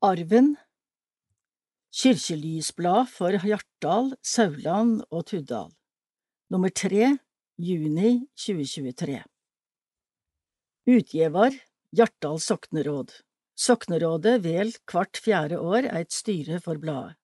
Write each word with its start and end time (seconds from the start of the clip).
Arven. 0.00 0.52
Kirkelysblad 1.90 3.08
for 3.10 3.34
Hjartdal, 3.42 4.12
Sauland 4.22 5.00
og 5.10 5.24
Tuddal. 5.26 5.72
Nummer 6.54 6.70
tre 6.70 7.16
Juni 7.58 8.12
2023 8.38 9.24
Utgjevar 10.94 11.58
Hjartdal 11.90 12.38
sokneråd. 12.38 13.10
Soknerådet 13.58 14.36
vel 14.46 14.70
hvert 14.86 15.18
fjerde 15.18 15.58
år 15.58 15.90
er 15.90 16.04
et 16.04 16.14
styre 16.14 16.62
for 16.62 16.78
bladet. 16.78 17.18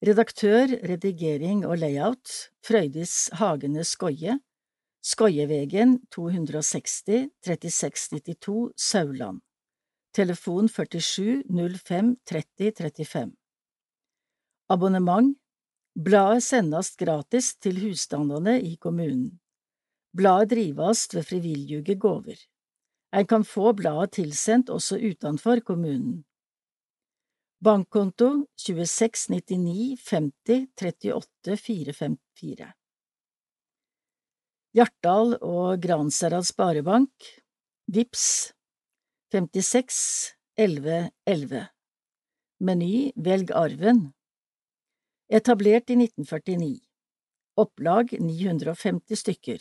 Redaktør, 0.00 0.72
redigering 0.88 1.66
og 1.68 1.76
layout 1.84 2.48
Frøydis 2.64 3.28
Hagene 3.36 3.84
Skoie. 3.84 4.40
Skoievegen 5.04 5.98
260 6.08 7.28
3692 7.44 8.72
Sauland 8.80 9.44
Telefon 10.12 10.68
47 10.68 11.42
05 11.48 12.16
30 12.28 12.72
35 12.76 13.30
Abonnement 14.68 15.38
Bladet 15.94 16.44
sendes 16.44 16.90
gratis 17.00 17.54
til 17.56 17.80
husstandene 17.80 18.58
i 18.60 18.74
kommunen. 18.76 19.40
Bladet 20.16 20.50
drives 20.52 21.06
ved 21.14 21.24
frivillige 21.24 21.96
gåver. 21.96 22.36
En 23.12 23.26
kan 23.26 23.44
få 23.44 23.72
bladet 23.72 24.12
tilsendt 24.18 24.68
også 24.68 25.00
utenfor 25.00 25.60
kommunen. 25.64 26.24
Bankkonto 27.64 28.46
2699 28.56 29.96
50 30.10 30.68
38 30.76 31.56
454 31.56 32.72
Hjartdal 34.76 35.38
og 35.40 35.80
Gransherad 35.80 36.44
Sparebank 36.48 37.12
Vips 37.88 38.52
56 39.32 40.34
11 40.56 41.10
11 41.24 41.66
Meny 42.60 43.12
Velg 43.16 43.50
arven. 43.56 44.12
Etablert 45.32 45.90
i 45.90 45.96
1949 45.96 46.80
Opplag 47.56 48.12
950 48.20 49.16
stykker. 49.16 49.58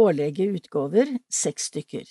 Årlige 0.00 0.44
utgåver 0.56 1.18
6 1.28 1.62
stykker. 1.68 2.06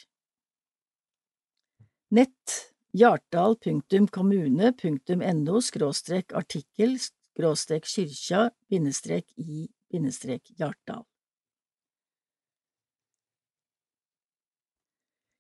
Nett 2.14 2.70
hjartdal.kommune.no 2.94 5.62
skråstrek 5.62 6.34
artikkel 6.44 7.00
skråstrek 7.10 7.86
kyrkja 7.90 8.52
bindestrek 8.70 9.34
i 9.42 9.68
bindestrek 9.90 10.52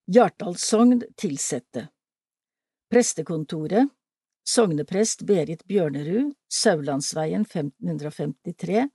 Hjartdal 0.08 0.53
Hjartdalssogn 0.53 1.03
tilsette. 1.17 1.89
Prestekontoret. 2.89 3.89
Sogneprest 4.47 5.25
Berit 5.25 5.66
Bjørnerud, 5.66 6.34
Saulandsveien 6.47 7.42
1553, 7.42 8.89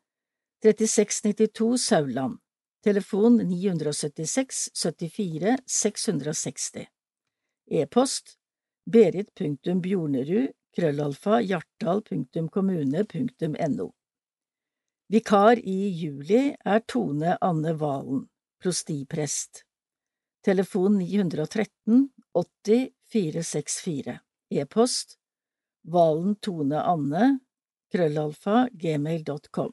3692 0.63 1.79
Sauland, 1.79 2.39
telefon 2.85 3.49
976 3.49 4.71
74 4.75 5.57
660, 5.67 6.87
e-post 7.67 8.39
berit.bjornerud 8.87 10.49
krøllalfa 10.77 11.41
hjartdal.kommune.no 11.41 13.93
Vikar 15.11 15.59
i 15.59 15.89
juli 16.05 16.55
er 16.55 16.81
Tone 16.87 17.39
Anne 17.41 17.75
Valen, 17.75 18.29
prostiprest, 18.63 19.65
telefon 20.45 20.99
913 20.99 22.09
80 22.33 22.91
464, 23.13 24.21
e-post 24.51 25.19
Valen 25.83 26.35
Tone 26.35 26.83
Anne, 26.83 27.39
krøllalfa, 27.93 28.69
gmail.com. 28.73 29.73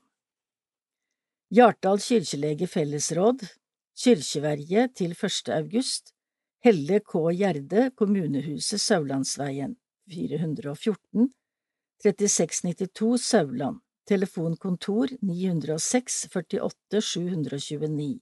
Hjartdal 1.54 2.00
kirkelege 2.04 2.67
fellesråd, 2.67 3.44
Kyrkjeverje 3.98 4.88
til 4.95 5.14
1. 5.16 5.50
august, 5.55 6.14
Helle 6.64 6.99
K. 6.99 7.22
Gjerde, 7.38 7.89
Kommunehuset 7.95 8.82
Saulandsveien, 8.82 9.76
414, 10.11 11.30
3692 12.04 13.17
Sauland, 13.17 13.80
telefonkontor 14.08 15.16
906 15.22 16.28
48 16.34 17.02
729, 17.02 18.20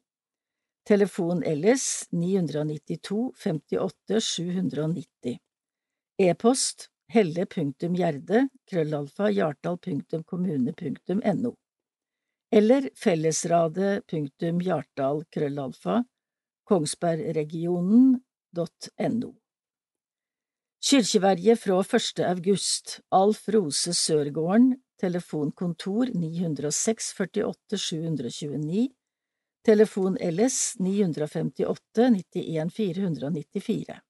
telefon 0.85 1.43
ellers 1.43 2.07
992 2.11 3.33
58 3.35 4.21
790, 4.21 5.39
e-post 6.17 6.89
helle.gjerde 7.13 8.49
krøllalfa 8.69 9.29
hjartdal.kommune.no 9.29 11.55
eller 12.55 12.89
fellesradet.hjartdal 12.95 15.23
krøllalfa 15.33 16.03
kongsbergregionen.no 16.69 19.31
Kyrkjeverje 20.85 21.55
fra 21.57 21.79
1. 21.81 22.19
august. 22.29 22.99
Alf 23.09 23.49
Rose 23.49 23.93
Sørgården 23.93 24.75
Telefonkontor 25.01 26.05
906 26.13 27.13
48 27.17 27.77
729 27.77 28.89
Telefon 29.65 30.17
LS 30.21 30.73
958 30.79 32.09
91 32.33 32.69
494 32.69 34.01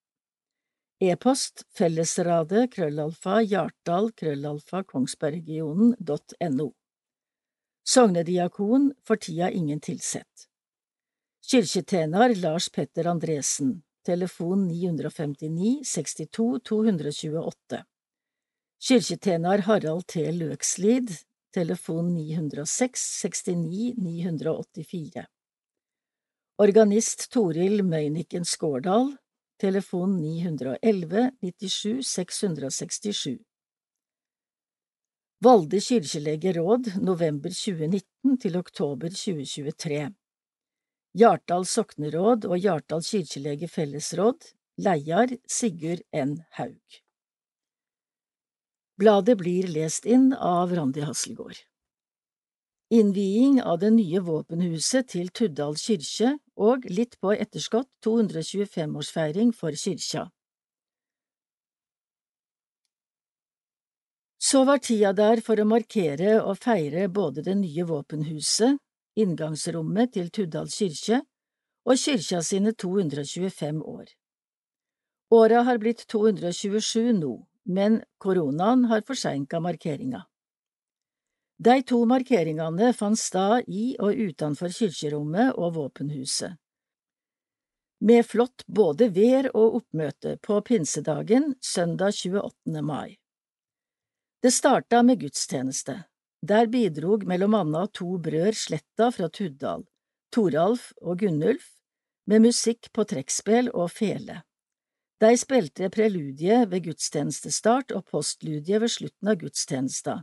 E-post 1.00 1.62
fellesradet 1.78 2.74
krøllalfa 2.74 3.38
hjartdal 3.42 4.10
krøllalfa 4.20 4.82
kongsbergregionen.no 4.84 6.66
Sognediakon 7.88 8.90
for 9.08 9.16
tida 9.16 9.48
ingen 9.52 9.80
tilsett. 9.80 10.48
Kirketjener 11.52 12.36
Lars 12.36 12.70
Petter 12.70 13.08
Andresen. 13.08 13.84
Telefon 14.06 14.68
959 14.68 15.86
62 15.86 16.60
228 16.60 17.84
Kirketjener 18.90 19.64
Harald 19.70 20.08
T. 20.08 20.32
Løkslid. 20.32 21.16
Telefon 21.54 22.14
906 22.14 23.08
69 23.22 23.94
984 23.98 25.26
Organist 26.56 27.26
Toril 27.34 27.82
Møyniken 27.84 28.46
Skårdal. 28.48 29.10
Telefon 29.60 30.14
911 30.22 31.34
97 31.44 32.08
667 32.08 33.34
Valde 35.44 35.82
kirkelege 35.84 36.54
råd 36.56 36.88
november 37.04 37.52
2019 37.52 38.40
til 38.46 38.56
oktober 38.62 39.12
2023 39.12 40.00
Hjartdal 41.20 41.68
sokneråd 41.74 42.48
og 42.48 42.56
Hjartdal 42.64 43.04
kirkelege 43.04 43.68
fellesråd. 43.76 44.48
Leiar 44.80 45.36
Sigurd 45.52 46.08
N. 46.16 46.38
Haug. 46.56 47.02
Bladet 48.96 49.42
blir 49.44 49.68
lest 49.76 50.08
inn 50.08 50.32
av 50.32 50.72
Randi 50.72 51.04
Hasselgaard. 51.04 51.66
Innviing 52.96 53.58
av 53.62 53.80
det 53.82 53.90
nye 53.92 54.20
våpenhuset 54.24 55.10
til 55.12 55.28
Tuddal 55.36 55.74
kirke 55.76 56.30
og 56.56 56.86
litt 56.88 57.18
på 57.20 57.34
etterskott 57.34 57.90
225-årsfeiring 58.06 59.50
for 59.58 59.76
kyrkja. 59.76 60.22
Så 64.40 64.62
var 64.70 64.80
tida 64.86 65.12
der 65.18 65.42
for 65.44 65.60
å 65.60 65.66
markere 65.68 66.38
og 66.38 66.62
feire 66.64 67.10
både 67.18 67.44
det 67.48 67.56
nye 67.60 67.84
våpenhuset, 67.90 68.78
inngangsrommet 69.20 70.14
til 70.16 70.30
Tuddal 70.38 70.72
kirke, 70.72 71.20
og 71.84 72.00
kyrkja 72.00 72.40
sine 72.52 72.72
225 72.86 73.82
år. 73.96 74.06
Åra 75.36 75.66
har 75.68 75.84
blitt 75.84 76.06
227 76.16 77.12
nå, 77.20 77.34
men 77.66 78.00
koronaen 78.24 78.88
har 78.94 79.04
forseinka 79.04 79.60
markeringa. 79.60 80.24
De 81.58 81.82
to 81.88 82.02
markeringene 82.04 82.92
fant 82.94 83.20
sted 83.20 83.70
i 83.72 83.96
og 84.04 84.18
utenfor 84.20 84.74
kirkerommet 84.76 85.56
og 85.56 85.78
våpenhuset. 85.78 86.58
Med 88.04 88.26
flott 88.28 88.66
både 88.68 89.08
vær 89.16 89.48
og 89.56 89.78
oppmøte 89.80 90.36
på 90.44 90.60
pinsedagen 90.68 91.54
søndag 91.64 92.12
28. 92.12 92.82
mai. 92.84 93.16
Det 94.44 94.52
starta 94.52 95.00
med 95.02 95.22
gudstjeneste. 95.24 95.96
Der 96.46 96.68
bidrog 96.68 97.24
mellom 97.26 97.56
anna 97.56 97.86
to 97.88 98.18
brød 98.20 98.54
Sletta 98.54 99.08
fra 99.16 99.32
Tuddal, 99.32 99.88
Toralf 100.36 100.92
og 101.02 101.24
Gunnulf, 101.24 101.72
med 102.28 102.44
musikk 102.44 102.92
på 102.92 103.08
trekkspill 103.08 103.72
og 103.72 103.90
fele. 103.96 104.42
De 105.24 105.32
spilte 105.40 105.88
preludie 105.90 106.66
ved 106.68 106.84
gudstjenestestart 106.92 107.96
og 107.96 108.06
postludie 108.12 108.84
ved 108.84 108.92
slutten 108.92 109.32
av 109.32 109.40
gudstjenesta 109.40 110.20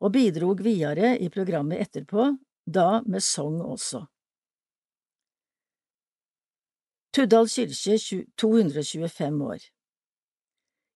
og 0.00 0.12
bidrog 0.12 0.62
videre 0.64 1.16
i 1.18 1.28
programmet 1.28 1.80
etterpå, 1.84 2.30
da 2.66 3.02
med 3.06 3.22
sang 3.22 3.60
også. 3.60 4.06
Tuddal 7.12 7.48
kirke 7.50 8.24
225 8.38 9.44
år 9.44 9.64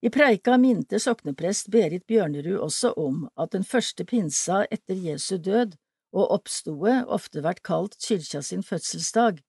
I 0.06 0.10
preika 0.14 0.58
minte 0.58 1.00
sokneprest 1.02 1.72
Berit 1.74 2.06
Bjørnerud 2.06 2.60
også 2.62 2.92
om 3.00 3.24
at 3.34 3.50
den 3.56 3.64
første 3.64 4.04
pinsa 4.04 4.62
etter 4.70 4.94
Jesu 4.94 5.36
død 5.38 5.74
og 6.14 6.30
oppstoe 6.36 7.00
ofte 7.10 7.42
vært 7.42 7.64
kalt 7.66 7.98
kyrkja 7.98 8.44
sin 8.46 8.62
fødselsdag, 8.62 9.40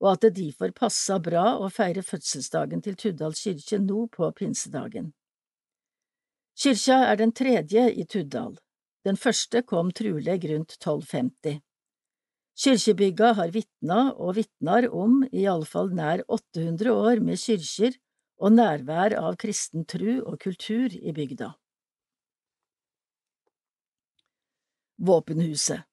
og 0.00 0.12
at 0.12 0.26
det 0.26 0.34
derfor 0.36 0.74
passa 0.76 1.16
bra 1.18 1.56
å 1.56 1.70
feire 1.72 2.04
fødselsdagen 2.04 2.84
til 2.84 2.96
Tuddal 3.00 3.36
kirke 3.36 3.80
nå 3.80 4.06
på 4.12 4.28
pinsedagen. 4.36 5.12
Kyrkja 6.60 7.06
er 7.08 7.16
den 7.16 7.32
tredje 7.32 7.86
i 7.96 8.04
Tuddal. 8.04 8.58
Den 9.06 9.16
første 9.16 9.62
kom 9.64 9.90
truleg 9.96 10.44
rundt 10.50 10.76
1250. 10.76 11.60
Kyrkjebygga 12.60 13.32
har 13.38 13.52
vitna 13.54 14.00
og 14.12 14.34
vitnar 14.36 14.90
om 14.92 15.22
i 15.32 15.46
alle 15.48 15.68
fall 15.68 15.88
nær 15.96 16.20
800 16.28 16.92
år 16.92 17.22
med 17.24 17.40
kyrkjer 17.40 17.96
og 18.40 18.52
nærvær 18.56 19.16
av 19.16 19.38
kristen 19.40 19.86
tru 19.88 20.20
og 20.20 20.36
kultur 20.44 20.92
i 20.92 21.14
bygda. 21.16 21.54
Våpenhuset 25.00 25.86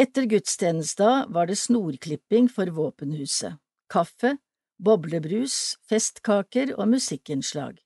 Etter 0.00 0.28
gudstjenesta 0.28 1.26
var 1.32 1.48
det 1.48 1.58
snorklipping 1.60 2.48
for 2.52 2.68
våpenhuset, 2.76 3.56
kaffe, 3.92 4.36
boblebrus, 4.80 5.76
festkaker 5.88 6.72
og 6.76 6.88
musikkinnslag. 6.94 7.80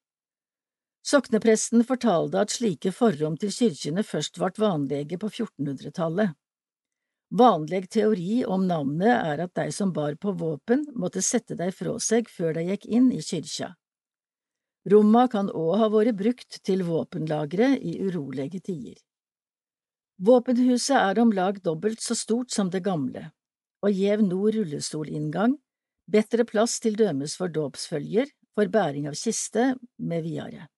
Soknepresten 1.04 1.84
fortalte 1.84 2.40
at 2.40 2.54
slike 2.54 2.88
forrom 2.96 3.36
til 3.36 3.52
kirkene 3.52 4.02
først 4.06 4.38
ble 4.40 4.48
vanlige 4.56 5.18
på 5.20 5.28
1400-tallet. 5.28 6.32
Vanlig 7.34 7.88
teori 7.92 8.44
om 8.48 8.64
navnet 8.68 9.10
er 9.12 9.42
at 9.44 9.52
de 9.58 9.66
som 9.74 9.92
bar 9.92 10.14
på 10.20 10.32
våpen, 10.38 10.86
måtte 10.94 11.20
sette 11.24 11.56
dei 11.58 11.70
fra 11.74 11.96
seg 12.00 12.30
før 12.30 12.54
de 12.56 12.68
gikk 12.70 12.86
inn 12.86 13.10
i 13.12 13.20
kyrkja. 13.20 13.74
Romma 14.92 15.26
kan 15.32 15.48
òg 15.48 15.78
ha 15.80 15.88
vært 15.92 16.16
brukt 16.16 16.60
til 16.64 16.84
våpenlagre 16.88 17.72
i 17.80 17.96
urolige 18.04 18.60
tider. 18.60 18.98
Våpenhuset 20.24 20.96
er 20.96 21.20
om 21.20 21.32
lag 21.34 21.58
dobbelt 21.64 22.00
så 22.04 22.14
stort 22.16 22.52
som 22.54 22.70
det 22.70 22.84
gamle, 22.84 23.30
og 23.84 23.90
gjev 23.92 24.22
nå 24.24 24.40
rullestolinngang, 24.56 25.56
bedre 26.06 26.46
plass 26.48 26.78
til 26.84 26.96
dømes 27.00 27.34
for 27.40 27.52
dåpsfølger, 27.52 28.30
for 28.54 28.70
bæring 28.70 29.08
av 29.10 29.18
kiste, 29.18 29.74
med 29.98 30.22
videre. 30.22 30.68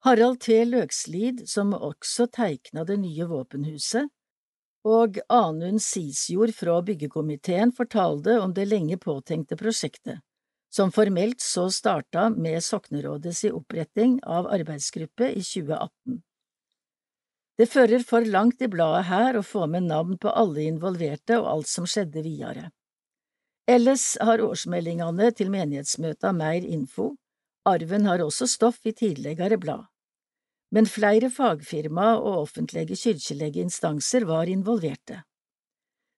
Harald 0.00 0.40
T. 0.40 0.64
Løkslid, 0.64 1.42
som 1.48 1.74
også 1.76 2.24
teikna 2.32 2.86
det 2.88 2.96
nye 3.02 3.26
våpenhuset, 3.28 4.08
og 4.88 5.18
Anund 5.28 5.82
Sisjord 5.84 6.54
fra 6.56 6.78
byggekomiteen 6.80 7.74
fortalte 7.76 8.38
om 8.40 8.54
det 8.56 8.64
lenge 8.70 8.96
påtenkte 8.96 9.58
prosjektet, 9.60 10.22
som 10.72 10.92
formelt 10.92 11.44
så 11.44 11.66
starta 11.68 12.30
med 12.32 12.64
Soknerådets 12.64 13.44
oppretting 13.52 14.16
av 14.24 14.48
arbeidsgruppe 14.48 15.34
i 15.34 15.44
2018. 15.44 16.22
Det 17.60 17.68
fører 17.68 18.00
for 18.00 18.24
langt 18.24 18.62
i 18.64 18.72
bladet 18.72 19.04
her 19.10 19.36
å 19.36 19.44
få 19.44 19.66
med 19.68 19.84
navn 19.84 20.16
på 20.16 20.32
alle 20.32 20.64
involverte 20.64 21.36
og 21.42 21.50
alt 21.58 21.68
som 21.68 21.84
skjedde 21.84 22.24
videre. 22.24 22.70
Ellers 23.68 24.14
har 24.16 24.40
årsmeldingene 24.40 25.28
til 25.36 25.52
menighetsmøta 25.52 26.32
mer 26.32 26.64
info, 26.64 27.18
arven 27.68 28.06
har 28.06 28.22
også 28.24 28.46
stoff 28.48 28.84
i 28.86 28.92
tidligere 28.92 29.58
blad 29.60 29.88
men 30.74 30.86
flere 30.86 31.30
fagfirma 31.34 32.12
og 32.20 32.44
offentlige 32.44 32.96
kirkelige 32.96 33.64
instanser 33.64 34.26
var 34.26 34.50
involverte. 34.50 35.22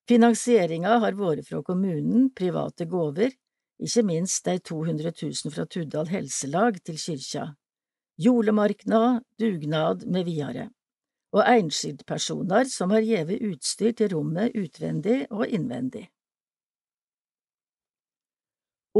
Finansieringa 0.08 0.98
har 1.00 1.16
vært 1.16 1.46
fra 1.48 1.62
kommunen, 1.64 2.28
private 2.36 2.86
gåver, 2.90 3.32
ikke 3.82 4.04
minst 4.04 4.44
de 4.44 4.58
200 4.58 5.12
000 5.22 5.54
fra 5.54 5.64
Tuddal 5.66 6.10
helselag 6.12 6.82
til 6.84 6.98
kyrkja, 7.00 7.46
julemarknad, 8.20 9.22
dugnad 9.40 10.04
med 10.06 10.28
videre, 10.28 10.68
og 11.32 11.46
enskildpersoner 11.46 12.68
som 12.68 12.92
har 12.92 13.06
gjeve 13.06 13.40
utstyr 13.48 13.96
til 13.96 14.12
rommet 14.12 14.58
utvendig 14.58 15.24
og 15.30 15.46
innvendig. 15.48 16.10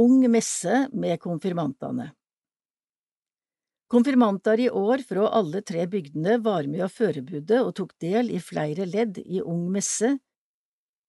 Ung 0.00 0.24
messe 0.32 0.86
med 0.96 1.20
konfirmantene 1.20 2.14
Konfirmantar 3.92 4.60
i 4.60 4.70
år 4.70 4.98
fra 4.98 5.26
alle 5.28 5.60
tre 5.62 5.82
bygdene 5.86 6.38
var 6.40 6.64
med 6.64 6.80
å 6.80 6.88
forberedte 6.88 7.58
og 7.60 7.74
tok 7.76 7.90
del 8.00 8.30
i 8.32 8.38
flere 8.40 8.86
ledd 8.88 9.18
i 9.20 9.42
Ung 9.44 9.66
messe, 9.74 10.14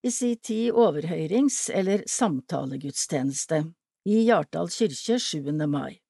i 0.03 0.11
si 0.11 0.33
tid 0.35 0.75
overhøyrings- 0.75 1.69
eller 1.71 2.03
samtalegudstjeneste, 2.11 3.61
i 4.03 4.19
Hjartdal 4.27 4.67
kirke 4.67 5.15
7. 5.15 5.47
mai. 5.63 6.01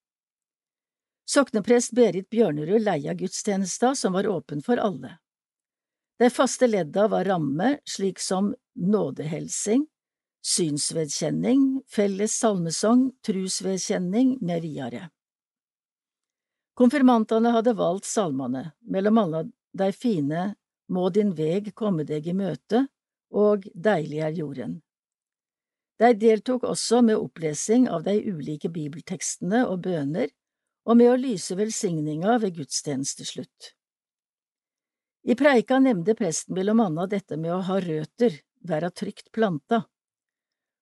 Sokneprest 1.29 1.93
Berit 1.93 2.31
Bjørnerud 2.33 2.81
leia 2.81 3.13
gudstjenesta, 3.13 3.93
som 3.93 4.17
var 4.17 4.25
åpen 4.25 4.65
for 4.65 4.81
alle. 4.81 5.19
De 6.17 6.33
faste 6.33 6.65
ledda 6.65 7.05
var 7.07 7.29
ramme, 7.29 7.75
slik 7.85 8.17
som 8.17 8.55
nådehelsing, 8.73 9.85
synsvedkjenning, 10.41 11.83
felles 11.85 12.33
salmesong, 12.33 13.11
trusvedkjenning 13.21 14.39
med 14.41 14.65
videre. 14.65 15.11
Konfirmantene 16.73 17.51
hadde 17.53 17.75
valgt 17.77 18.07
salmene, 18.09 18.71
mellom 18.81 19.17
alle 19.21 19.43
de 19.77 19.91
fine 19.93 20.53
Må 20.89 21.09
din 21.09 21.31
veg 21.37 21.71
komme 21.77 22.03
deg 22.03 22.25
i 22.27 22.33
møte 22.35 22.87
og 23.33 23.67
Deilig 23.73 24.19
er 24.21 24.33
jorden. 24.37 24.73
De 26.01 26.09
deltok 26.17 26.65
også 26.67 27.01
med 27.05 27.21
opplesing 27.21 27.87
av 27.89 28.03
de 28.05 28.17
ulike 28.29 28.69
bibeltekstene 28.73 29.63
og 29.69 29.85
bøner, 29.87 30.29
og 30.83 30.99
med 30.99 31.13
å 31.13 31.17
lyse 31.17 31.55
velsigninga 31.55 32.35
ved 32.43 32.57
gudstjenesteslutt. 32.57 33.71
I 35.23 35.37
preika 35.39 35.79
nevnte 35.79 36.17
presten 36.19 36.57
mellom 36.57 36.81
anna 36.83 37.07
dette 37.07 37.37
med 37.39 37.55
å 37.55 37.61
ha 37.69 37.79
røter, 37.79 38.41
være 38.67 38.91
trygt 38.91 39.31
planta. 39.31 39.85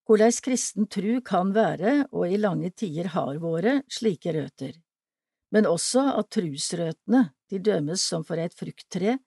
Hvordan 0.09 0.39
kristen 0.43 0.89
tru 0.89 1.21
kan 1.21 1.53
være, 1.53 2.07
og 2.11 2.25
i 2.27 2.39
lange 2.41 2.71
tider 2.73 3.13
har 3.13 3.37
vært, 3.43 3.85
slike 3.91 4.33
røter 4.33 4.79
men 5.51 5.67
også 5.67 6.03
at 6.17 6.29
trusrøtene, 6.33 7.25
de 7.51 7.59
dømes 7.59 8.03
som 8.07 8.23
for 8.27 8.39
et 8.39 8.55
frukttre, 8.55 9.17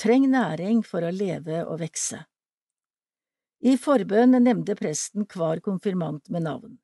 trenger 0.00 0.32
næring 0.32 0.82
for 0.86 1.04
å 1.04 1.12
leve 1.14 1.62
og 1.64 1.80
vekse. 1.84 2.24
I 3.64 3.76
forbønn 3.80 4.36
nevnte 4.42 4.76
presten 4.76 5.28
hver 5.30 5.62
konfirmant 5.64 6.28
med 6.32 6.44
navn. 6.44 6.78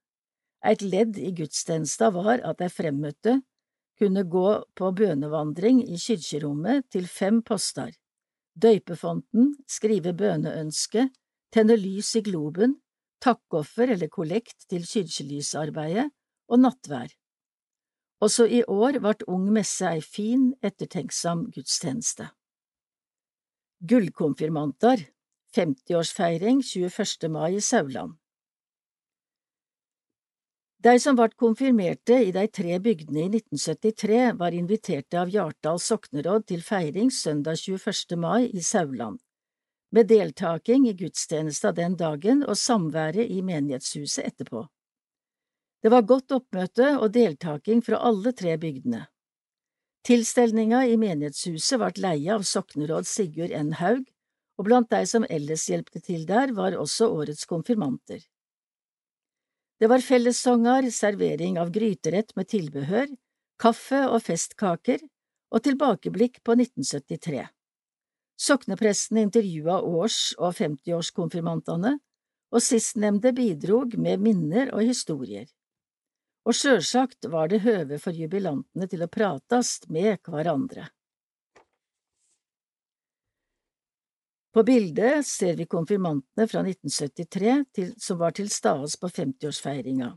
Et 0.65 0.83
ledd 0.85 1.17
i 1.19 1.33
gudstjenesta 1.37 2.11
var 2.13 2.43
at 2.45 2.61
de 2.61 2.69
fremmøtte 2.73 3.41
kunne 4.01 4.25
gå 4.33 4.49
på 4.77 4.93
bønevandring 4.97 5.83
i 5.85 5.99
kirkerommet 6.01 6.87
til 6.93 7.09
fem 7.09 7.43
poster, 7.45 7.93
døypefonten, 8.57 9.55
skrive 9.69 10.15
bøneønske, 10.17 11.09
tenne 11.53 11.77
lys 11.77 12.15
i 12.17 12.25
globen, 12.25 12.79
takkoffer 13.21 13.93
eller 13.97 14.09
kollekt 14.13 14.69
til 14.73 14.87
kirkelysarbeidet 14.89 16.09
og 16.49 16.63
nattvær. 16.65 17.13
Også 18.21 18.45
i 18.45 18.61
år 18.69 18.99
vart 19.01 19.23
Ung 19.33 19.47
messe 19.53 19.87
ei 19.89 20.03
fin, 20.05 20.51
ettertenksam 20.63 21.47
gudstjeneste. 21.55 22.27
Gullkonfirmantar 23.81 25.07
50-årsfeiring 25.57 26.61
21. 26.63 27.31
mai 27.33 27.55
i 27.57 27.61
Sauland 27.65 28.19
De 30.85 30.93
som 31.01 31.17
vart 31.17 31.37
konfirmerte 31.41 32.19
i 32.27 32.35
de 32.37 32.45
tre 32.49 32.77
bygdene 32.85 33.23
i 33.25 33.31
1973, 33.39 34.21
var 34.37 34.57
inviterte 34.57 35.19
av 35.21 35.33
Hjartdal 35.33 35.81
sokneråd 35.81 36.45
til 36.53 36.61
feiring 36.65 37.09
søndag 37.13 37.57
21. 37.57 38.19
mai 38.21 38.51
i 38.53 38.61
Sauland, 38.61 39.17
med 39.97 40.13
deltaking 40.13 40.87
i 40.89 40.95
gudstjenesta 40.97 41.73
den 41.73 41.97
dagen 41.97 42.45
og 42.45 42.61
samværet 42.61 43.33
i 43.33 43.41
menighetshuset 43.41 44.29
etterpå. 44.29 44.67
Det 45.81 45.89
var 45.89 46.05
godt 46.05 46.35
oppmøte 46.37 46.91
og 47.01 47.09
deltaking 47.15 47.81
fra 47.85 48.03
alle 48.05 48.35
tre 48.37 48.57
bygdene. 48.61 49.07
Tilstelninga 50.05 50.83
i 50.89 50.97
menighetshuset 51.01 51.81
ble 51.81 52.05
leie 52.05 52.35
av 52.35 52.45
sokneråd 52.49 53.09
Sigurd 53.09 53.53
N. 53.57 53.73
Haug, 53.81 54.03
og 54.61 54.67
blant 54.69 54.91
de 54.93 55.01
som 55.09 55.25
ellers 55.33 55.67
hjelpte 55.73 56.03
til 56.05 56.27
der, 56.29 56.53
var 56.57 56.77
også 56.77 57.09
årets 57.09 57.47
konfirmanter. 57.49 58.21
Det 59.81 59.89
var 59.89 60.05
fellessonger, 60.05 60.91
servering 60.93 61.57
av 61.61 61.71
gryterett 61.73 62.35
med 62.37 62.51
tilbehør, 62.53 63.09
kaffe 63.61 64.03
og 64.09 64.21
festkaker, 64.27 65.01
og 65.51 65.65
tilbakeblikk 65.65 66.43
på 66.45 66.59
1973. 66.59 67.47
Soknepresten 68.41 69.23
intervjua 69.23 69.81
års- 69.81 70.35
og 70.37 70.53
50-årskonfirmantene, 70.61 71.95
og 72.53 72.65
sistnevnte 72.65 73.33
bidrog 73.33 73.97
med 73.97 74.21
minner 74.21 74.75
og 74.75 74.85
historier 74.85 75.49
og 76.49 76.57
sjølsagt 76.57 77.29
var 77.33 77.51
det 77.53 77.63
høve 77.67 77.99
for 78.01 78.17
jubilantene 78.17 78.89
til 78.89 79.05
å 79.05 79.11
pratast 79.13 79.91
med 79.93 80.19
hverandre. 80.27 80.89
På 84.51 84.65
bildet 84.67 85.27
ser 85.27 85.55
vi 85.61 85.69
konfirmantene 85.71 86.49
fra 86.51 86.65
1973 86.65 87.53
til, 87.77 87.93
som 88.03 88.19
var 88.19 88.35
til 88.35 88.51
stades 88.51 88.97
på 88.99 89.07
50-årsfeiringa. 89.07 90.11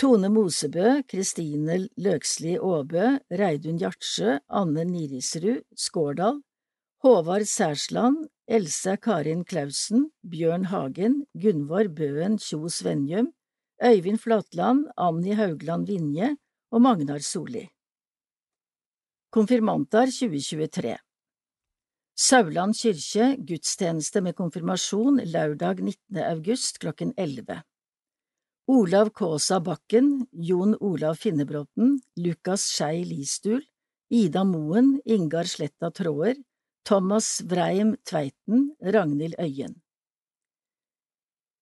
Tone 0.00 0.30
Mosebø, 0.32 1.02
Kristine 1.04 1.74
Løksli 2.00 2.54
Aabø, 2.56 3.18
Reidun 3.36 3.76
Gjartsjø, 3.82 4.38
Anne 4.48 4.86
Nirisrud, 4.88 5.66
Skårdal, 5.76 6.40
Håvard 7.04 7.44
Særsland, 7.44 8.24
Else 8.50 8.96
Karin 8.96 9.44
Klausen, 9.44 10.08
Bjørn 10.26 10.64
Hagen, 10.72 11.20
Gunvor 11.38 11.86
Bøen 11.86 12.34
Kjos 12.42 12.80
Venjum, 12.82 13.28
Øyvind 13.78 14.18
Flatland, 14.18 14.88
Anni 14.98 15.36
Haugland 15.38 15.86
Vinje 15.86 16.32
og 16.74 16.82
Magnar 16.82 17.22
Solli. 17.22 17.68
Konfirmantar 19.30 20.10
2023 20.10 20.96
Sauland 22.18 22.74
kirke 22.74 23.30
gudstjeneste 23.38 24.18
med 24.20 24.34
konfirmasjon 24.34 25.22
lørdag 25.30 25.78
19. 25.86 26.18
august 26.24 26.82
klokken 26.82 27.14
11. 27.16 27.62
Olav 28.66 29.14
Kaasa 29.14 29.60
Bakken, 29.62 30.26
Jon 30.32 30.74
Olav 30.80 31.22
Finnebråten, 31.22 32.00
Lukas 32.18 32.66
Skei 32.74 33.04
Listul, 33.06 33.62
Ida 34.10 34.42
Moen, 34.42 34.96
Ingar 35.06 35.46
Sletta 35.46 35.94
Tråer, 35.94 36.34
Thomas 36.90 37.40
Vreim 37.44 37.96
Tveiten, 38.04 38.76
Ragnhild 38.82 39.34
Øyen. 39.38 39.74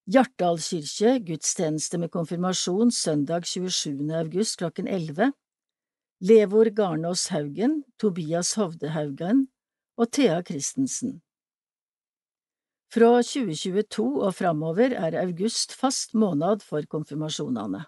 Hjartdal 0.06 0.56
kirke 0.56 1.10
gudstjeneste 1.26 1.98
med 1.98 2.08
konfirmasjon 2.08 2.90
søndag 2.90 3.44
27. 3.44 4.08
august 4.20 4.56
klokken 4.56 4.88
11. 4.88 5.32
Levor 6.20 6.70
Garnås 6.70 7.26
Haugen, 7.28 7.84
Tobias 7.98 8.54
Hovde 8.54 8.88
Haugen, 8.88 9.48
og 9.98 10.12
Thea 10.12 10.40
Christensen. 10.42 11.20
Fra 12.88 13.20
2022 13.20 14.08
og 14.24 14.34
framover 14.34 14.96
er 14.96 15.20
august 15.26 15.76
fast 15.76 16.14
måned 16.14 16.64
for 16.64 16.88
konfirmasjonene. 16.88 17.84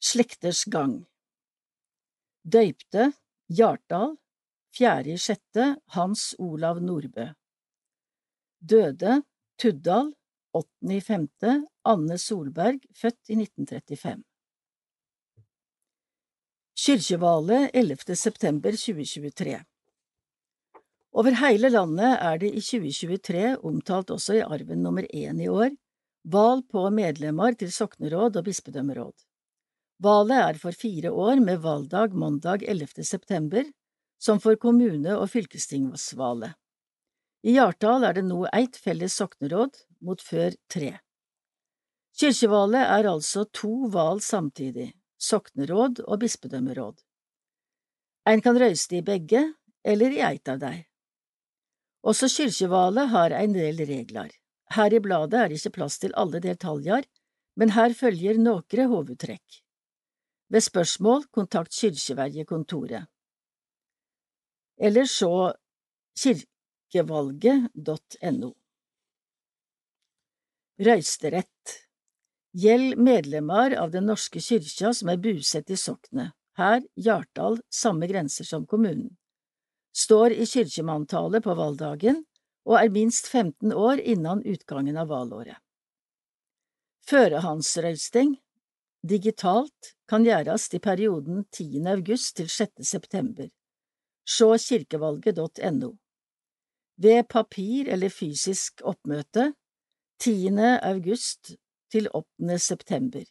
Slekters 0.00 0.64
gang 0.64 1.02
Døypte 2.44 3.12
Hjartdal 3.48 4.16
Fjerde 4.74 5.12
i 5.14 5.18
sjette 5.18 5.64
Hans 5.94 6.32
Olav 6.42 6.80
Nordbø 6.82 7.28
Døde 8.58 9.20
Tuddal 9.60 10.08
Åttende 10.54 10.96
i 10.96 11.02
femte 11.02 11.52
Anne 11.86 12.16
Solberg, 12.18 12.80
født 12.90 13.30
i 13.30 13.36
1935 13.38 14.24
Kyrkjevalet 16.84 17.70
11. 17.70 18.16
september 18.18 18.74
2023 18.74 19.60
over 21.14 21.36
hele 21.38 21.70
landet 21.70 22.16
er 22.18 22.40
det 22.42 22.50
i 22.50 22.58
2023, 22.58 23.42
omtalt 23.62 24.10
også 24.10 24.40
i 24.40 24.42
arven 24.42 24.80
nummer 24.82 25.06
én 25.14 25.38
i 25.38 25.46
år, 25.46 25.70
valg 26.26 26.64
på 26.74 26.82
medlemmer 26.90 27.54
til 27.54 27.70
sokneråd 27.70 28.40
og 28.40 28.48
bispedømmeråd. 28.48 29.14
Valet 30.02 30.40
er 30.48 30.58
for 30.58 30.74
fire 30.74 31.12
år 31.14 31.38
med 31.38 31.62
valgdag 31.62 32.18
mandag 32.18 32.66
11. 32.66 33.06
september, 33.06 33.62
som 34.24 34.40
for 34.40 34.56
kommune- 34.56 35.16
og 35.18 35.28
fylkestingsvalet. 35.32 36.54
I 37.44 37.58
Hjartdal 37.58 38.06
er 38.08 38.16
det 38.16 38.24
nå 38.24 38.44
eitt 38.56 38.78
felles 38.80 39.16
sokneråd, 39.20 39.76
mot 40.00 40.20
før 40.20 40.54
tre. 40.72 40.94
Kirkevalet 42.16 42.86
er 42.86 43.08
altså 43.10 43.44
to 43.52 43.90
valg 43.92 44.22
samtidig, 44.24 44.92
sokneråd 45.20 46.00
og 46.06 46.22
bispedømmeråd. 46.22 47.02
En 48.30 48.40
kan 48.40 48.56
røyste 48.56 48.96
i 48.96 49.04
begge, 49.04 49.42
eller 49.84 50.14
i 50.14 50.22
eit 50.24 50.48
av 50.48 50.62
dei. 50.62 50.86
Også 52.04 52.30
kyrkjevalet 52.32 53.12
har 53.12 53.34
en 53.36 53.52
del 53.52 53.82
regler. 53.84 54.30
Her 54.72 54.94
i 54.96 55.00
bladet 55.04 55.40
er 55.40 55.50
det 55.50 55.60
ikke 55.60 55.76
plass 55.76 55.98
til 56.00 56.14
alle 56.16 56.40
detaljer, 56.40 57.04
men 57.60 57.74
her 57.76 57.92
følger 57.96 58.40
nokre 58.40 58.88
hovedtrekk. 58.88 59.60
Ved 60.48 60.64
spørsmål 60.64 61.26
kontakt 61.32 61.76
kyrkjeverjekontoret. 61.76 63.10
Eller 64.80 65.04
så 65.04 65.54
kirkevalget.no. 66.22 68.54
Røysterett 70.78 71.80
Gjeld 72.54 72.98
medlemmer 72.98 73.74
av 73.78 73.90
Den 73.90 74.06
norske 74.06 74.40
kyrkja 74.40 74.94
som 74.94 75.08
er 75.10 75.18
bosatt 75.18 75.70
i 75.70 75.76
soknet, 75.78 76.30
her 76.58 76.82
Hjartdal 76.94 77.60
samme 77.70 78.06
grenser 78.06 78.44
som 78.46 78.66
kommunen 78.66 79.16
står 79.94 80.32
i 80.32 80.46
kyrkjemanntallet 80.46 81.44
på 81.44 81.54
valgdagen 81.54 82.24
og 82.66 82.78
er 82.80 82.94
minst 82.94 83.28
15 83.28 83.72
år 83.72 84.00
innan 84.00 84.42
utgangen 84.42 84.96
av 84.98 85.10
valåret. 85.12 85.58
Førehandsrøysting 87.06 88.38
digitalt 89.04 89.92
kan 90.08 90.24
gjøres 90.24 90.70
i 90.74 90.80
perioden 90.80 91.44
10. 91.52 91.84
august 91.92 92.38
til 92.40 92.48
6. 92.48 92.80
september. 92.88 93.50
Se 94.26 94.46
kirkevalget.no. 94.58 95.90
Ved 96.96 97.26
papir 97.28 97.88
eller 97.92 98.08
fysisk 98.08 98.80
oppmøte 98.82 99.52
10. 100.18 100.48
august 100.80 101.50
til 101.92 102.08
8. 102.14 102.58
september. 102.58 103.24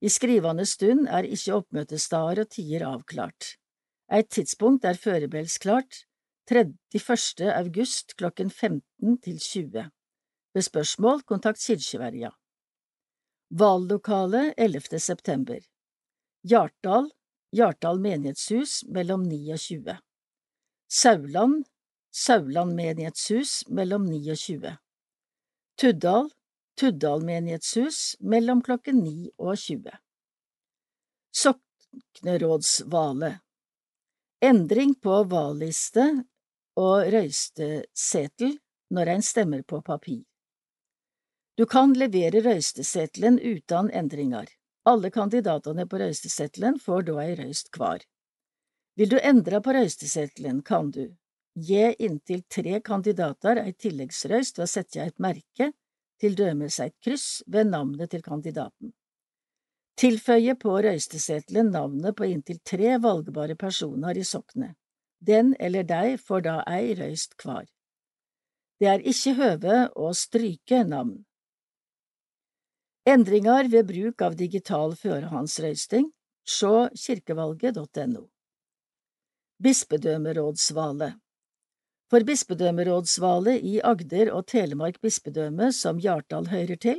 I 0.00 0.08
skrivende 0.08 0.64
stund 0.66 1.08
er 1.08 1.28
ikke 1.28 1.58
oppmøtestader 1.58 2.40
og 2.40 2.50
tider 2.50 2.86
avklart. 2.88 3.58
Eit 4.12 4.30
tidspunkt 4.30 4.84
er 4.84 4.96
førebelsklart 4.96 6.06
31. 6.50 7.52
august 7.52 8.16
klokken 8.16 8.50
15 8.50 9.18
til 9.20 9.38
20. 9.38 9.90
Ved 10.54 10.62
spørsmål 10.62 11.22
kontakt 11.22 11.60
kirkeverja. 11.60 12.30
Valglokale 13.50 14.54
11. 14.56 14.98
september 15.00 15.60
Hjartdal 16.48 17.12
Hjartdal 17.52 18.00
menighetshus 18.00 18.84
mellom 18.88 19.22
9 19.28 19.52
og 19.52 19.60
20 19.60 20.00
Sauland 20.88 21.66
Sauland 22.10 22.74
menighetshus 22.74 23.64
mellom 23.68 24.04
9 24.06 24.30
og 24.30 24.36
20 24.38 24.76
Tuddal 25.80 26.30
Tuddal 26.80 27.24
menighetshus 27.24 28.16
mellom 28.20 28.62
klokken 28.62 29.02
9 29.04 29.30
og 29.38 29.56
20 29.58 29.90
Soknerådsvale 31.34 33.32
Endring 34.44 34.94
på 35.00 35.24
valliste 35.30 36.04
og 36.76 37.08
røystesetel 37.14 38.58
når 38.94 39.10
en 39.14 39.22
stemmer 39.22 39.62
på 39.62 39.80
papir. 39.82 40.22
Du 41.56 41.66
kan 41.70 41.94
levere 41.94 42.42
røystesetelen 42.42 43.38
uten 43.38 43.90
endringer. 43.94 44.48
Alle 44.84 45.10
kandidatene 45.10 45.86
på 45.86 46.00
røystesetelen 46.02 46.80
får 46.82 47.06
da 47.08 47.14
ei 47.22 47.36
røyst 47.38 47.70
hver. 47.76 48.02
Vil 48.94 49.10
du 49.10 49.18
endre 49.18 49.60
på 49.60 49.74
røystesettelen, 49.74 50.62
kan 50.62 50.90
du 50.90 51.08
gi 51.54 51.94
inntil 51.98 52.42
tre 52.50 52.80
kandidater 52.80 53.60
ei 53.62 53.72
tilleggsrøyst 53.72 54.58
ved 54.58 54.66
å 54.66 54.70
sette 54.70 55.02
et 55.02 55.18
merke, 55.22 55.72
til 56.20 56.36
dømes 56.38 56.78
et 56.80 56.94
kryss, 57.02 57.42
ved 57.46 57.70
navnet 57.70 58.10
til 58.14 58.22
kandidaten. 58.22 58.92
Tilføye 59.98 60.54
på 60.58 60.78
røysteseddelen 60.82 61.70
navnet 61.74 62.16
på 62.18 62.26
inntil 62.26 62.58
tre 62.66 62.96
valgbare 63.02 63.54
personer 63.58 64.18
i 64.18 64.24
soknet. 64.26 64.74
Den 65.18 65.54
eller 65.58 65.86
dei 65.86 66.16
får 66.18 66.42
da 66.46 66.56
ei 66.68 66.94
røyst 66.98 67.36
kvar. 67.40 67.64
Det 68.80 68.90
er 68.90 69.06
ikke 69.06 69.34
høve 69.38 69.76
å 69.94 70.10
stryke 70.14 70.82
navn. 70.84 71.22
Endringer 73.06 73.70
ved 73.70 73.86
bruk 73.86 74.22
av 74.24 74.36
digital 74.36 74.94
førehandsrøysting, 74.98 76.10
se 76.44 76.72
kirkevalget.no. 77.06 78.26
Bispedømmerådsvalet 79.64 81.14
For 82.12 82.24
bispedømmerådsvalet 82.28 83.62
i 83.64 83.78
Agder 83.80 84.28
og 84.36 84.42
Telemark 84.50 84.98
bispedømme, 85.00 85.70
som 85.72 85.96
Hjartdal 86.04 86.50
hører 86.50 86.76
til, 86.76 86.98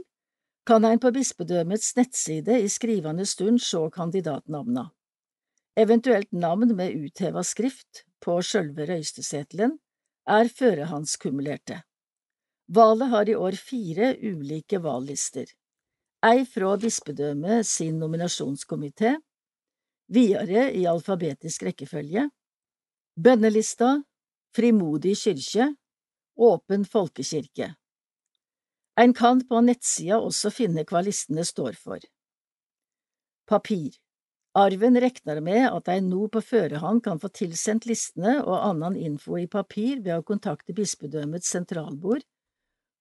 kan 0.65 0.85
ein 0.87 0.97
på 1.03 1.11
bispedømmets 1.13 1.91
nettside 1.99 2.55
i 2.63 2.71
skrivende 2.73 3.27
stund 3.29 3.61
sjå 3.61 3.83
kandidatnavna. 3.93 4.87
Eventuelt 5.77 6.31
navn 6.33 6.73
med 6.79 6.95
utheva 6.97 7.43
skrift 7.45 8.01
på 8.25 8.39
sjølve 8.41 8.87
røystesetelen 8.89 9.75
er 10.37 10.49
førehandskumulerte. 10.49 11.83
Valet 12.79 13.11
har 13.11 13.29
i 13.29 13.35
år 13.37 13.59
fire 13.61 14.15
ulike 14.31 14.79
vallister, 14.81 15.45
ei 16.25 16.41
fra 16.49 16.73
bispedømmet 16.81 17.69
sin 17.69 18.01
nominasjonskomité, 18.01 19.13
videre 20.09 20.71
i 20.73 20.87
alfabetisk 20.89 21.67
rekkefølge, 21.69 22.25
bønnelista, 23.15 24.03
Frimodig 24.55 25.17
kyrkje, 25.19 25.73
Åpen 26.35 26.85
folkekirke. 26.87 27.73
En 28.99 29.13
kan 29.13 29.41
på 29.47 29.59
nettsida 29.63 30.19
også 30.19 30.51
finne 30.51 30.83
hva 30.87 31.01
listene 31.03 31.43
står 31.47 31.75
for. 31.79 31.99
Papir 33.47 33.95
Arven 34.55 34.95
regner 35.03 35.41
med 35.43 35.65
at 35.67 35.89
en 35.91 36.07
nå 36.07 36.29
på 36.31 36.39
førehånd 36.39 37.03
kan 37.03 37.19
få 37.19 37.27
tilsendt 37.35 37.87
listene 37.89 38.37
og 38.39 38.55
annen 38.55 38.95
info 38.95 39.35
i 39.35 39.49
papir 39.51 39.99
ved 39.99 40.15
å 40.15 40.23
kontakte 40.23 40.75
bispedømmets 40.77 41.51
sentralbord 41.51 42.23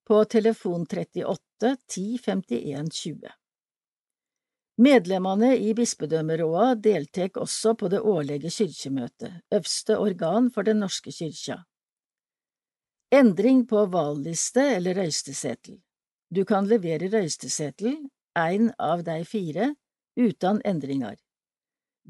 på 0.08 0.18
telefon 0.34 0.82
38 0.90 1.76
10 1.94 2.18
51 2.26 2.90
20. 2.90 3.30
Medlemmene 4.76 5.52
i 5.56 5.70
bispedømmeråda 5.74 6.74
deltek 6.82 7.36
også 7.38 7.76
på 7.78 7.88
det 7.92 8.00
årlige 8.00 8.50
kyrkjemøtet, 8.50 9.36
øvste 9.54 9.98
organ 10.02 10.48
for 10.50 10.66
Den 10.66 10.80
norske 10.82 11.12
kyrkja. 11.14 11.60
Endring 13.14 13.66
på 13.70 13.84
valliste 13.86 14.64
eller 14.76 14.98
røystesetel 14.98 15.78
Du 16.34 16.44
kan 16.44 16.66
levere 16.66 17.06
røystesetel, 17.12 18.08
én 18.34 18.72
av 18.78 19.04
de 19.04 19.20
fire, 19.24 19.74
uten 20.18 20.60
endringer. 20.64 21.14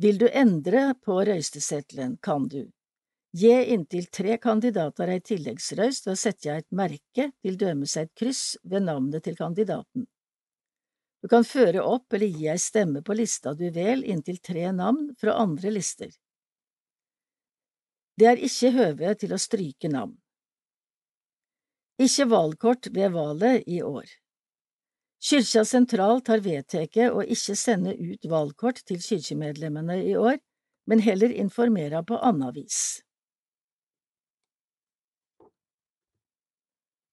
Vil 0.01 0.19
du 0.19 0.29
endre 0.33 0.95
på 1.05 1.21
røystesettelen, 1.21 2.17
kan 2.23 2.49
du 2.49 2.71
Gi 3.35 3.51
inntil 3.75 4.07
tre 4.15 4.39
kandidater 4.39 5.11
ei 5.11 5.21
tilleggsrøyst 5.21 6.07
ved 6.07 6.13
å 6.13 6.21
sette 6.21 6.53
et 6.55 6.67
merke, 6.71 7.33
til 7.43 7.57
dømes 7.59 7.97
et 7.99 8.13
kryss, 8.15 8.57
ved 8.63 8.87
navnet 8.87 9.25
til 9.27 9.35
kandidaten. 9.37 10.07
Du 11.25 11.29
kan 11.33 11.47
føre 11.49 11.81
opp 11.81 12.13
eller 12.13 12.29
gi 12.29 12.51
ei 12.53 12.61
stemme 12.61 13.01
på 13.01 13.15
lista 13.17 13.55
du 13.57 13.71
vel 13.73 14.03
inntil 14.05 14.37
tre 14.45 14.67
navn 14.77 15.07
fra 15.17 15.39
andre 15.41 15.71
lister. 15.73 16.11
Det 18.21 18.27
er 18.29 18.43
ikke 18.45 18.75
høve 18.75 19.15
til 19.23 19.33
å 19.33 19.39
stryke 19.41 19.89
navn. 19.89 20.19
Ikke 21.97 22.27
valgkort 22.29 22.91
ved 22.93 23.15
valet 23.17 23.65
i 23.73 23.81
år. 23.81 24.05
Kyrkja 25.25 25.65
sentralt 25.65 26.29
har 26.29 26.45
vedtatt 26.45 27.01
å 27.09 27.25
ikke 27.25 27.57
sende 27.57 27.97
ut 27.97 28.29
valgkort 28.29 28.85
til 28.85 29.01
kyrkjemedlemmene 29.01 30.03
i 30.05 30.13
år, 30.21 30.37
men 30.85 31.01
heller 31.01 31.33
informere 31.33 32.05
på 32.05 32.21
annet 32.21 32.59
vis. 32.59 32.81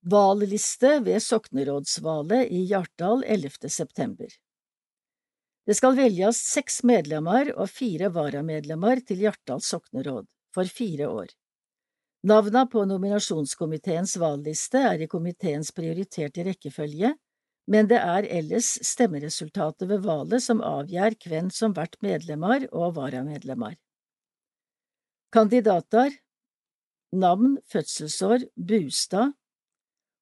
Valliste 0.01 0.95
ved 1.05 1.21
soknerådsvalet 1.21 2.47
i 2.49 2.63
Hjartdal 2.65 3.21
11. 3.23 3.69
september 3.69 4.27
Det 5.65 5.75
skal 5.77 5.93
velges 5.93 6.39
seks 6.41 6.79
medlemmer 6.89 7.51
og 7.53 7.69
fire 7.69 8.07
varamedlemmer 8.09 9.03
til 9.05 9.19
Hjartdal 9.21 9.61
sokneråd, 9.61 10.25
for 10.49 10.65
fire 10.65 11.05
år. 11.05 11.27
Navna 12.25 12.63
på 12.65 12.81
nominasjonskomiteens 12.89 14.15
valgliste 14.17 14.81
er 14.89 15.03
i 15.05 15.07
komiteens 15.09 15.69
prioriterte 15.69 16.47
rekkefølge, 16.49 17.13
men 17.69 17.89
det 17.91 17.99
er 18.01 18.25
ellers 18.39 18.71
stemmeresultatet 18.81 19.85
ved 19.89 20.01
valget 20.07 20.41
som 20.41 20.63
avgjør 20.65 21.17
hvem 21.27 21.51
som 21.53 21.75
blir 21.77 21.93
medlemmer 22.01 22.65
og 22.71 22.95
varamedlemmer. 22.97 23.77
Kandidater 25.29 26.17
Navn, 27.11 27.59
fødselsår, 27.69 28.47
bostad, 28.55 29.35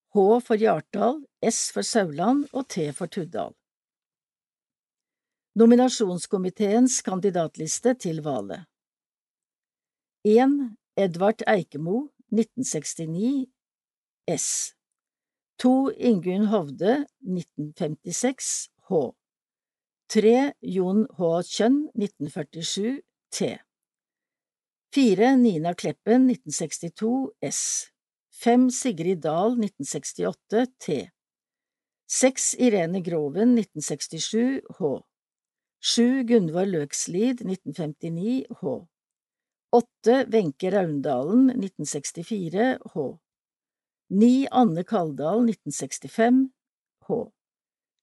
H 0.10 0.42
for 0.42 0.58
Hjartdal, 0.58 1.20
S 1.46 1.70
for 1.72 1.86
Sauland 1.86 2.48
og 2.54 2.66
T 2.70 2.90
for 2.98 3.06
Tuddal. 3.06 3.54
Nominasjonskomiteens 5.56 7.02
kandidatliste 7.06 7.94
til 7.94 8.24
valet 8.26 8.66
1. 10.26 10.56
Edvard 10.98 11.44
Eikemo, 11.48 12.08
1969 12.32 13.46
S 14.34 14.74
2. 15.60 15.92
Ingunn 15.92 16.50
Hovde, 16.50 17.06
1956 17.22 18.70
H 18.90 19.04
3. 20.10 20.54
Jon 20.62 21.06
H. 21.20 21.30
Kjønn, 21.54 21.80
1947 21.94 23.02
T 23.32 23.54
4. 24.96 25.36
Nina 25.38 25.74
Kleppen, 25.74 26.30
1962 26.34 27.30
S 27.46 27.92
5. 28.40 28.72
Sigrid 28.72 29.20
Dahl 29.24 29.58
1968 29.58 30.68
T 30.80 31.12
6. 32.08 32.54
Irene 32.58 33.02
Groven 33.02 33.58
1967 33.58 34.62
H 34.80 35.04
7. 35.82 36.24
Gunvor 36.24 36.66
Løkslid 36.66 37.44
1959 37.44 38.46
H 38.62 38.88
8. 39.72 40.32
Wenche 40.32 40.72
Raundalen 40.72 41.50
1964 41.50 42.80
H 42.94 43.20
9. 44.08 44.48
Anne 44.52 44.86
Kaldal 44.86 45.44
1965 45.44 46.48
H 47.10 47.20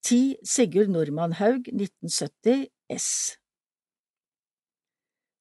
10. 0.03 0.37
Sigurd 0.45 0.93
Normann 0.93 1.33
Haug 1.41 1.73
1970 1.73 2.69
S 2.93 3.39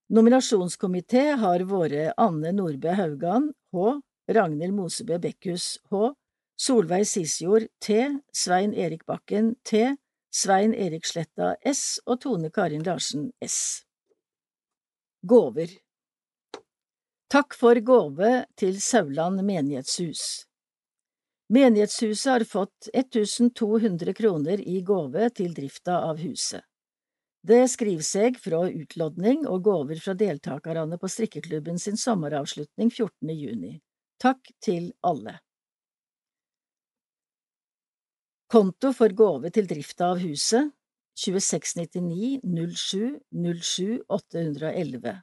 Nominasjonskomité 0.07 1.33
har 1.43 1.67
vært 1.67 2.15
Anne 2.15 2.55
Nordbø 2.55 2.95
Haugan 2.95 3.51
H 3.75 3.99
Ragnhild 4.27 4.73
Mosebø 4.73 5.19
Bekkhus 5.21 5.77
H, 5.91 6.13
Solveig 6.57 7.05
Sisjord 7.07 7.67
T, 7.79 8.19
Svein 8.33 8.73
Erik 8.73 9.05
Bakken 9.05 9.55
T, 9.63 9.95
Svein 10.31 10.73
Erik 10.73 11.05
Sletta 11.05 11.55
S 11.63 11.99
og 12.05 12.21
Tone 12.21 12.49
Karin 12.49 12.83
Larsen 12.83 13.31
S. 13.43 13.85
Gåver 15.21 15.77
Takk 17.31 17.55
for 17.57 17.79
gåve 17.81 18.45
til 18.57 18.81
Sauland 18.81 19.41
menighetshus. 19.43 20.45
Menighetshuset 21.53 22.31
har 22.31 22.43
fått 22.49 22.89
1200 22.93 24.13
kroner 24.13 24.61
i 24.61 24.81
gåve 24.81 25.29
til 25.29 25.53
drifta 25.53 25.99
av 26.09 26.21
huset. 26.21 26.63
Det 27.45 27.67
skriver 27.69 28.05
seg 28.05 28.37
fra 28.41 28.63
utlodning 28.65 29.43
og 29.45 29.67
gåver 29.67 29.99
fra 30.01 30.15
deltakerne 30.17 30.97
på 30.97 31.09
strikkeklubben 31.13 31.77
sin 31.79 31.97
sommeravslutning 32.01 32.89
14. 32.89 33.29
juni. 33.29 33.75
Takk 34.25 34.47
til 34.57 34.87
alle. 35.05 35.35
Konto 38.49 38.89
for 38.97 39.13
gåve 39.13 39.51
til 39.53 39.67
drifta 39.69 40.07
av 40.15 40.23
huset 40.23 40.71
2699 41.21 42.39
07 42.41 43.19
07 43.61 43.99
811 44.09 45.13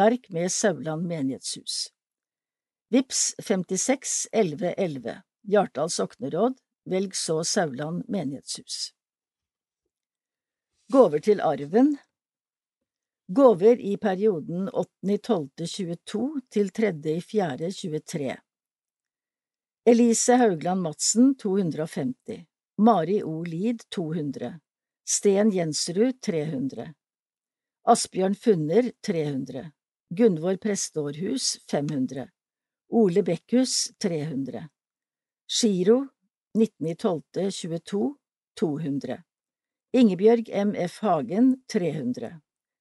Merk 0.00 0.30
med 0.32 0.48
Sauland 0.54 1.04
menighetshus. 1.04 1.74
Vips 2.88 3.34
56 3.44 4.14
11 4.32 4.72
11 4.86 5.18
Hjartdal 5.52 5.92
sokneråd 5.92 6.56
Velg 6.88 7.12
så 7.12 7.42
Sauland 7.44 8.08
menighetshus. 8.08 8.94
Gåver 10.96 11.20
til 11.28 11.44
arven. 11.44 11.92
Gåver 13.28 13.84
i 13.84 13.98
perioden 14.00 14.70
8.12.22 14.72 16.26
til 16.56 16.72
3.4.23 16.72 18.45
Elise 19.88 20.34
Haugland 20.34 20.82
Madsen 20.82 21.34
250 21.38 22.46
Mari 22.78 23.22
O. 23.22 23.44
Lid 23.44 23.80
200 23.90 24.60
Sten 25.04 25.50
Jensrud 25.50 26.20
300 26.20 26.94
Asbjørn 27.84 28.34
Funner 28.34 28.90
300 29.06 29.72
Gunvor 30.10 30.56
Prestårhus 30.56 31.60
500 31.70 32.28
Ole 32.90 33.22
Bekkhus 33.22 33.92
300 33.98 34.68
Giro 35.60 36.06
19.12.22 36.58 38.14
200 38.60 39.22
Ingebjørg 39.92 40.50
M. 40.66 40.74
F. 40.88 40.98
Hagen 41.00 41.62
300 41.72 42.40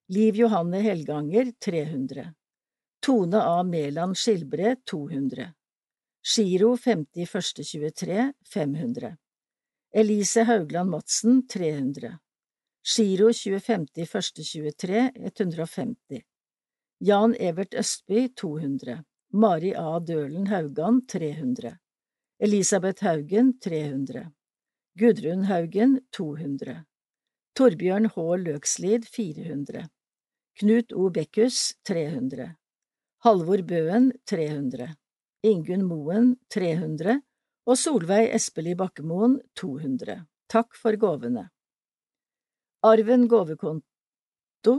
Liv 0.09 0.41
Johanne 0.41 0.81
Helganger 0.81 1.53
300 1.59 2.33
Tone 3.05 3.43
A. 3.43 3.63
Mæland 3.63 4.17
Skilbre 4.17 4.75
200 4.85 5.53
Giro 6.25 6.75
50.1.23 6.75 8.33
500 8.43 9.17
Elise 9.93 10.43
Haugland 10.43 10.89
Madsen 10.89 11.47
300 11.47 12.19
Giro 12.95 13.29
25.1.23 13.29 15.11
150 15.15 16.23
Jan 16.99 17.35
Evert 17.35 17.73
Østby 17.73 18.33
200 18.35 19.03
Mari 19.33 19.75
A. 19.77 19.99
Dølen 19.99 20.47
Haugan 20.47 21.05
300 21.05 21.77
Elisabeth 22.39 23.03
Haugen 23.03 23.59
300 23.59 24.31
Gudrun 24.99 25.43
Haugen 25.43 25.99
200 26.11 26.85
Torbjørn 27.53 28.05
H. 28.05 28.17
Løkslid 28.49 29.05
400 29.05 29.89
Knut 30.59 30.91
O. 30.93 31.09
Bekkhus 31.09 31.73
300 31.88 32.55
Halvor 33.23 33.61
Bøen 33.61 34.11
300 34.25 34.95
Ingunn 35.45 35.84
Moen 35.86 36.31
300 36.53 37.19
og 37.69 37.77
Solveig 37.77 38.31
Espelid 38.34 38.79
Bakkemoen 38.79 39.38
200. 39.60 40.23
Takk 40.49 40.77
for 40.79 40.97
gåvene. 40.97 41.49
Arven 42.86 43.27
gåvekonto 43.29 44.73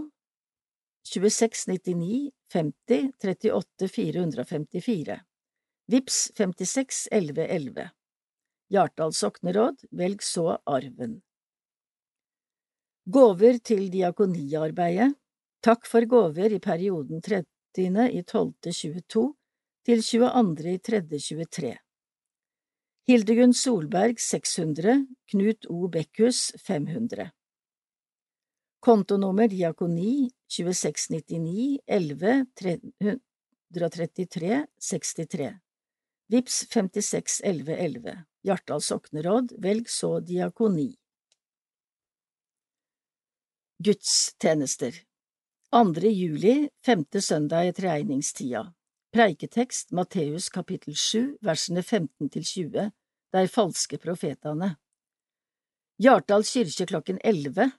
2699 1.07 2.33
50 2.53 3.13
38 3.23 3.89
454 3.95 5.21
Vips 5.87 6.19
56 6.35 7.09
11 7.13 7.47
11 7.47 7.89
Hjartdal 8.75 9.15
sokneråd, 9.15 9.85
velg 9.95 10.23
så 10.27 10.57
arven. 10.67 11.21
Gåver 13.07 13.63
til 13.63 13.87
diakoniarbeidet 13.95 15.13
Takk 15.63 15.87
for 15.87 16.07
gåver 16.07 16.53
i 16.55 16.63
perioden 16.63 17.23
30. 17.23 17.47
i 18.11 18.23
12. 18.23 18.53
til 18.63 18.73
22. 18.73 19.27
i 19.89 19.93
3.23. 19.95 21.77
Hildegunn 23.07 23.55
Solberg 23.55 24.21
600, 24.21 25.07
Knut 25.31 25.67
O. 25.67 25.93
Bekkhus 25.93 26.53
500. 26.59 27.31
Kontonummer 28.81 29.49
diakoni 29.51 30.31
2699 30.49 31.79
11 31.87 32.47
333 33.71 34.67
63 34.79 35.61
Vips 36.29 36.67
56 36.69 37.41
11 37.45 37.77
11 37.77 38.25
Hjartdal 38.43 38.81
sokneråd, 38.81 39.53
velg 39.59 39.91
så 39.91 40.21
diakoni. 40.21 40.97
Gudstjenester 43.79 44.99
Andre 45.71 46.09
juli, 46.11 46.71
femte 46.87 47.23
søndag 47.23 47.69
i 47.69 47.73
treegningstida 47.73 48.76
Preiketekst 49.17 49.95
Matteus 49.97 50.51
kapittel 50.53 50.93
7, 50.93 51.39
versene 51.41 51.81
15 51.83 52.29
til 52.35 52.43
20 52.45 52.83
Dei 53.33 53.45
falske 53.49 53.97
profetane 53.97 54.75
Hjartdal 56.05 56.43
kyrkje 56.45 56.85
klokken 56.91 57.21
11 57.25 57.71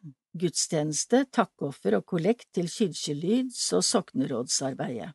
Gudstjeneste, 0.41 1.19
takkoffer 1.29 1.99
og 1.99 2.07
kollekt 2.09 2.47
til 2.57 2.65
kyrkjelyds- 2.65 3.67
og 3.77 3.85
soknerådsarbeidet. 3.85 5.11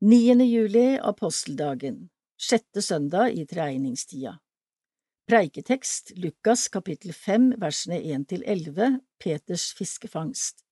9. 0.00 0.46
juli 0.48 0.86
Aposteldagen 0.96 1.98
Sjette 2.40 2.80
søndag 2.86 3.36
i 3.36 3.44
treegningstida 3.44 4.38
Preiketekst 5.28 6.14
Lukas 6.24 6.70
kapittel 6.72 7.12
5 7.12 7.52
versene 7.60 8.00
1 8.00 8.24
til 8.32 8.48
11 8.48 8.96
Peters 9.20 9.74
fiskefangst. 9.76 10.64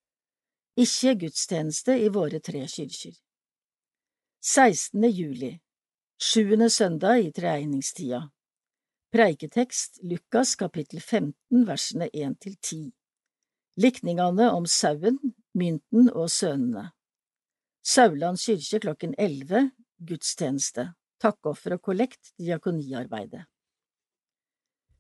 Ikke 0.81 1.15
gudstjeneste 1.27 1.99
i 2.01 2.09
våre 2.09 2.41
tre 2.41 2.65
kyrkjer 2.65 3.21
16. 4.47 5.05
juli. 5.11 5.61
Sjuende 6.21 6.67
søndag 6.71 7.17
i 7.19 7.31
treegningstida 7.33 8.19
Preiketekst 9.13 10.03
Lukas 10.03 10.53
kapittel 10.61 11.01
15 11.01 11.63
versene 11.65 12.11
1 12.13 12.35
til 12.45 12.57
10 12.57 12.81
Likningene 13.81 14.51
om 14.53 14.67
sauen, 14.67 15.17
mynten 15.57 16.13
og 16.13 16.29
sønnene. 16.29 16.91
Sauland 17.81 18.37
kyrkje 18.45 18.83
klokken 18.85 19.17
11 19.19 19.71
Gudstjeneste. 20.13 20.91
Takkoffer 21.25 21.79
og 21.79 21.83
kollekt 21.89 22.35
Diakoniarbeidet. 22.37 23.49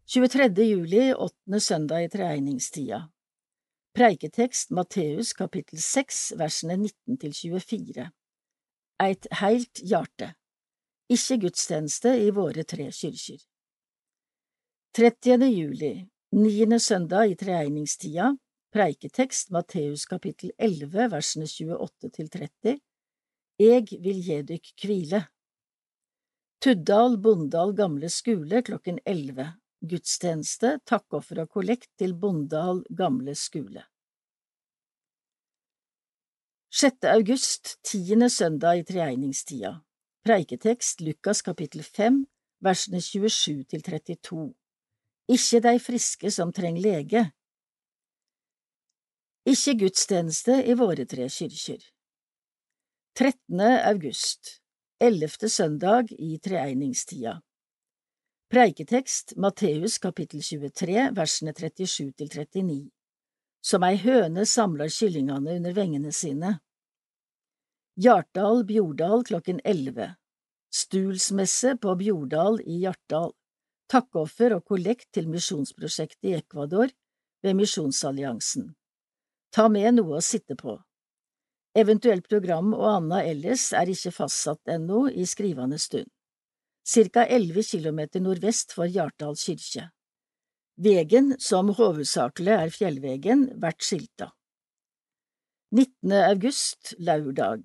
23. 0.09 0.68
juli, 0.70 1.12
åttende 1.12 1.61
søndag 1.61 2.09
i 2.09 2.12
treegningstida 2.16 3.04
Preiketekst 3.92 4.72
Matteus 4.72 5.37
kapittel 5.37 5.85
6 5.92 6.30
versene 6.40 6.80
19 6.88 7.18
til 7.18 7.40
24 7.44 8.12
Eit 9.02 9.26
heilt 9.40 9.80
hjarte 9.83 10.28
Ikke 11.11 11.37
gudstjeneste 11.42 12.12
i 12.22 12.28
våre 12.30 12.62
tre 12.62 12.85
kyrkjer. 12.94 13.40
30. 14.94 15.46
juli, 15.50 15.94
niende 16.30 16.78
søndag 16.78 17.33
i 17.33 17.35
treegningstida 17.35 18.28
Preiketekst 18.74 19.50
Matteus 19.50 20.04
kapittel 20.07 20.52
11 20.62 21.09
versene 21.11 21.48
28 21.50 22.12
til 22.14 22.28
30 22.37 22.76
Eg 23.66 23.90
vil 24.04 24.20
gje 24.22 24.38
dykk 24.52 24.70
kvile 24.85 25.24
Tuddal 26.62 27.18
Bondal 27.18 27.74
gamle 27.74 28.12
skule 28.14 28.62
klokken 28.62 29.02
11 29.02 29.48
Gudstjeneste, 29.90 30.78
takkoffer 30.87 31.42
og 31.42 31.50
kollekt 31.59 31.90
til 31.98 32.14
Bondal 32.14 32.85
gamle 32.94 33.35
skule 33.35 33.83
6. 36.76 37.04
august, 37.04 37.78
tiende 37.87 38.26
søndag 38.30 38.80
i 38.80 38.82
treegningstida 38.82 39.76
Preiketekst 40.26 41.04
Lukas 41.06 41.38
kapittel 41.46 41.84
5 41.87 42.16
versene 42.66 42.98
27 43.00 43.60
til 43.70 43.84
32 43.87 44.46
Ikke 45.30 45.60
dei 45.62 45.74
friske 45.78 46.32
som 46.34 46.50
treng 46.50 46.80
lege, 46.82 47.22
ikke 49.46 49.76
gudstjeneste 49.84 50.56
i 50.66 50.74
våre 50.74 51.06
tre 51.06 51.28
kyrkjer. 51.37 51.78
13. 53.22 53.62
august, 53.92 54.58
ellevte 54.98 55.48
søndag 55.48 56.10
i 56.18 56.40
treegningstida 56.42 57.37
Preiketekst 58.50 59.37
Matteus 59.38 60.02
kapittel 60.02 60.42
23 60.42 61.06
versene 61.22 61.54
37 61.54 62.12
til 62.18 62.34
39 62.34 62.90
Som 63.62 63.87
ei 63.87 63.94
høne 64.02 64.42
samlar 64.42 64.90
kyllingane 64.90 65.54
under 65.62 65.72
vengene 65.72 66.10
sine. 66.12 66.58
Hjartdal 67.96 68.64
Bjordal 68.66 69.20
klokken 69.24 69.61
11 69.64 70.16
Stulsmesse 70.74 71.76
på 71.78 71.92
Bjordal 71.94 72.57
i 72.66 72.80
Hjartdal 72.80 73.30
Takkoffer 73.87 74.57
og 74.57 74.64
kollekt 74.66 75.12
til 75.14 75.28
misjonsprosjektet 75.30 76.26
i 76.26 76.33
Ecuador 76.40 76.90
ved 77.46 77.54
Misjonsalliansen 77.54 78.72
Ta 79.54 79.68
med 79.70 80.00
noe 80.00 80.18
å 80.18 80.24
sitte 80.26 80.59
på. 80.59 80.74
Eventuelt 81.78 82.26
program 82.26 82.74
og 82.74 82.88
anna 82.96 83.22
ellers 83.22 83.70
er 83.78 83.94
ikke 83.94 84.16
fastsatt 84.18 84.74
ennå 84.74 85.07
i 85.14 85.22
skrivende 85.22 85.78
stund. 85.78 86.11
Cirka 86.83 87.28
elleve 87.30 87.62
kilometer 87.62 88.26
nordvest 88.26 88.74
for 88.74 88.90
Hjartdal 88.90 89.38
kirke. 89.38 89.92
Vegen, 90.83 91.37
som 91.38 91.70
hovedsakelig 91.70 92.59
er 92.59 92.74
fjellvegen, 92.74 93.52
vert 93.62 93.87
skilta. 93.87 94.35
19. 95.74 96.12
august, 96.12 96.92
laurdag 96.98 97.62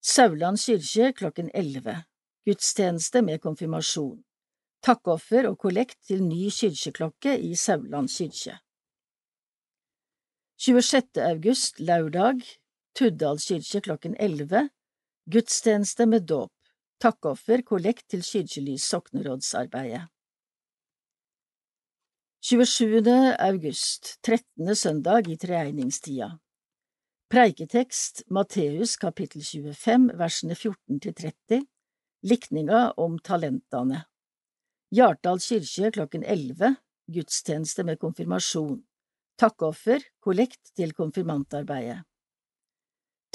Sauland 0.00 0.60
kyrkje 0.62 1.08
klokken 1.12 1.48
11 1.50 2.04
Gudstjeneste 2.46 3.22
med 3.26 3.40
konfirmasjon 3.42 4.20
Takkoffer 4.86 5.48
og 5.50 5.58
kollekt 5.64 5.98
til 6.06 6.22
ny 6.22 6.44
kyrkjeklokke 6.54 7.34
i 7.34 7.50
Sauland 7.58 8.14
kyrkje 8.14 8.60
26. 10.68 11.18
august, 11.32 11.82
lørdag, 11.82 12.46
Tuddal 12.94 13.42
kirke 13.42 13.82
klokken 13.90 14.14
11, 14.14 14.70
gudstjeneste 15.26 16.06
med 16.06 16.30
dåp, 16.30 16.54
takkoffer, 17.02 17.66
kollekt 17.66 18.06
til 18.14 18.22
Kyrkjelys 18.22 18.86
soknerådsarbeidet. 18.86 20.06
27. 22.38 23.02
august, 23.50 24.20
13. 24.22 24.76
søndag 24.76 25.26
i 25.26 25.42
treegningstida 25.42 26.36
Preiketekst 27.28 28.22
Matteus 28.32 28.94
kapittel 28.96 29.42
25 29.44 30.14
versene 30.16 30.54
14 30.56 31.00
til 31.04 31.12
30 31.12 31.64
Likninga 32.24 32.78
om 32.96 33.18
talentene 33.20 33.98
Hjartdal 34.96 35.42
kirke 35.44 35.90
klokken 35.92 36.22
11 36.24 36.70
Gudstjeneste 37.12 37.82
med 37.84 37.98
konfirmasjon 38.00 38.78
Takkoffer, 39.36 40.00
kollekt 40.24 40.72
til 40.72 40.94
konfirmantarbeidet. 40.96 41.98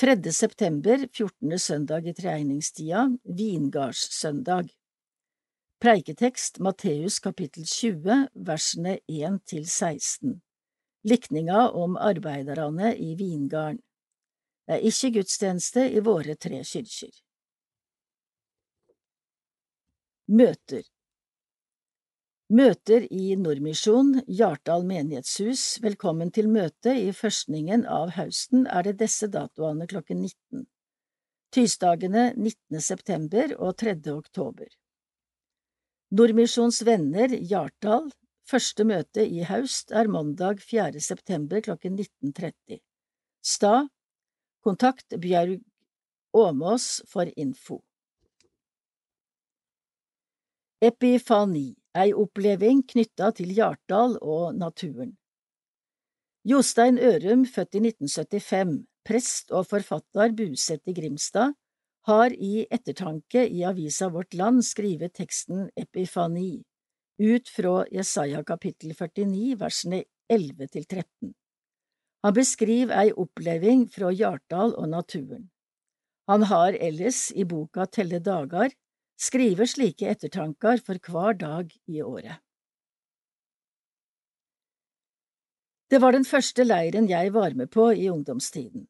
3. 0.01 0.15
september, 0.33 1.05
14. 1.05 1.59
søndag 1.59 2.09
i 2.09 2.15
treegningstida, 2.17 3.03
vingardssøndag. 3.23 4.73
Preiketekst 5.79 6.57
Matteus 6.65 7.19
kapittel 7.21 7.69
20, 7.69 8.25
versene 8.49 8.97
1 9.05 9.39
til 9.53 9.69
16. 9.69 10.41
Likninga 11.03 11.69
om 11.69 11.97
arbeiderne 11.97 12.95
i 12.95 13.15
vingarden. 13.19 13.81
Det 14.63 14.77
er 14.77 14.85
ikke 14.87 15.09
gudstjeneste 15.17 15.83
i 15.91 15.99
våre 15.99 16.37
tre 16.39 16.61
kirker. 16.63 17.11
Møter 20.31 20.85
Møter 22.53 23.03
i 23.11 23.35
Nordmisjon, 23.35 24.13
Hjartdal 24.27 24.83
menighetshus, 24.87 25.81
velkommen 25.83 26.31
til 26.31 26.47
møte 26.47 26.93
i 27.01 27.11
førstningen 27.15 27.83
av 27.89 28.13
høsten 28.15 28.63
er 28.67 28.87
det 28.87 28.99
disse 28.99 29.27
datoene 29.27 29.87
klokken 29.89 30.23
19. 30.23 30.63
Tirsdagene 31.51 32.29
19. 32.37 32.79
september 32.79 33.55
og 33.57 33.75
3. 33.83 33.97
oktober. 34.13 34.69
Nordmisjons 36.13 36.83
venner, 36.87 37.35
Hjartdal, 37.51 38.11
første 38.49 38.85
møte 38.87 39.25
i 39.25 39.43
haust 39.47 39.91
er 39.91 40.09
mandag 40.11 40.61
4. 40.61 40.99
september 40.99 41.63
klokken 41.63 41.97
19.30. 41.99 42.79
Stad 43.43 43.89
Kontakt 44.63 45.15
Bjørg 45.19 45.59
Åmås 46.33 47.03
for 47.07 47.29
info. 47.37 47.81
Epifani 50.83 51.73
ei 51.95 52.13
oppleving 52.17 52.81
knytta 52.89 53.29
til 53.37 53.53
Hjartdal 53.53 54.17
og 54.21 54.55
naturen. 54.57 55.13
Jostein 56.43 56.97
Ørum, 56.99 57.45
født 57.45 57.77
i 57.77 57.83
1975, 57.85 58.81
prest 59.07 59.53
og 59.55 59.67
forfatter 59.69 60.33
bosatt 60.35 60.89
i 60.91 60.95
Grimstad, 60.97 61.53
har 62.09 62.33
i 62.35 62.65
ettertanke 62.67 63.45
i 63.47 63.63
avisa 63.63 64.09
Vårt 64.11 64.33
Land 64.35 64.65
skrevet 64.67 65.13
teksten 65.15 65.69
Epifani, 65.79 66.63
ut 67.19 67.49
fra 67.49 67.85
Jesaja 67.91 68.43
kapittel 68.43 68.93
49, 68.95 69.55
versene 69.59 70.03
11 70.29 70.67
til 70.73 70.85
13. 70.85 71.33
Han 72.23 72.35
beskriver 72.35 72.95
ei 73.01 73.11
oppleving 73.11 73.87
fra 73.91 74.11
Hjartdal 74.11 74.77
og 74.79 74.87
naturen. 74.89 75.49
Han 76.31 76.47
har 76.47 76.77
ellers 76.79 77.27
i 77.35 77.43
boka 77.43 77.85
Telle 77.91 78.21
dagar 78.23 78.71
skriver 79.19 79.67
slike 79.69 80.07
ettertanker 80.09 80.79
for 80.85 80.99
hver 81.03 81.37
dag 81.39 81.73
i 81.87 82.01
året. 82.01 82.39
Det 85.91 85.99
var 86.01 86.15
den 86.15 86.25
første 86.25 86.63
leiren 86.65 87.09
jeg 87.11 87.33
var 87.35 87.53
med 87.53 87.69
på 87.69 87.91
i 87.93 88.07
ungdomstiden. 88.09 88.87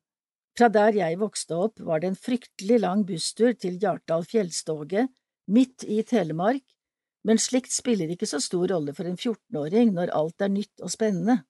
Fra 0.55 0.69
der 0.69 0.93
jeg 0.95 1.17
vokste 1.19 1.57
opp, 1.57 1.81
var 1.81 1.99
det 1.99 2.11
en 2.11 2.19
fryktelig 2.19 2.77
lang 2.79 3.01
busstur 3.05 3.57
til 3.57 3.79
Hjartdal 3.81 4.23
fjellstoge, 4.29 5.07
midt 5.49 5.83
i 5.83 6.03
Telemark, 6.07 6.63
men 7.23 7.39
slikt 7.39 7.71
spiller 7.71 8.11
ikke 8.11 8.27
så 8.27 8.39
stor 8.43 8.67
rolle 8.73 8.93
for 8.95 9.07
en 9.07 9.17
14-åring 9.17 9.93
når 9.95 10.13
alt 10.15 10.43
er 10.43 10.51
nytt 10.51 10.83
og 10.83 10.91
spennende. 10.91 11.41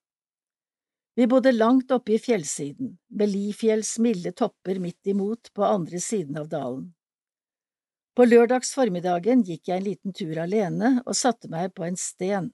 Vi 1.18 1.28
bodde 1.30 1.54
langt 1.54 1.92
oppe 1.94 2.16
i 2.16 2.20
fjellsiden, 2.22 2.96
med 3.14 3.30
Lifjells 3.30 3.98
milde 4.02 4.34
topper 4.34 4.80
midt 4.82 5.14
imot 5.14 5.52
på 5.54 5.66
andre 5.66 6.02
siden 6.02 6.40
av 6.42 6.50
dalen. 6.50 6.88
På 8.14 8.26
lørdags 8.26 8.74
formiddagen 8.78 9.42
gikk 9.46 9.70
jeg 9.70 9.82
en 9.82 9.88
liten 9.88 10.14
tur 10.14 10.38
alene 10.42 11.00
og 11.04 11.18
satte 11.18 11.50
meg 11.50 11.74
på 11.74 11.86
en 11.86 11.98
sten. 11.98 12.52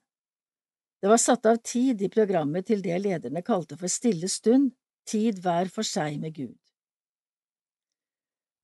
Det 1.00 1.08
var 1.12 1.20
satt 1.20 1.48
av 1.48 1.60
tid 1.64 2.02
i 2.04 2.12
programmet 2.12 2.68
til 2.68 2.84
det 2.84 3.00
lederne 3.00 3.44
kalte 3.44 3.76
for 3.80 3.92
stille 3.92 4.28
stund, 4.32 4.72
tid 5.08 5.40
hver 5.44 5.72
for 5.72 5.88
seg 5.88 6.20
med 6.20 6.36
Gud. 6.36 6.58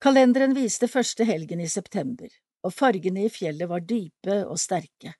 Kalenderen 0.03 0.55
viste 0.55 0.87
første 0.91 1.23
helgen 1.27 1.63
i 1.63 1.69
september, 1.71 2.27
og 2.65 2.73
fargene 2.73 3.27
i 3.27 3.31
fjellet 3.31 3.69
var 3.69 3.85
dype 3.85 4.41
og 4.45 4.59
sterke. 4.59 5.13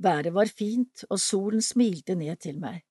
Været 0.00 0.32
var 0.36 0.48
fint, 0.48 1.04
og 1.10 1.20
solen 1.20 1.64
smilte 1.64 2.16
ned 2.16 2.40
til 2.44 2.60
meg. 2.60 2.82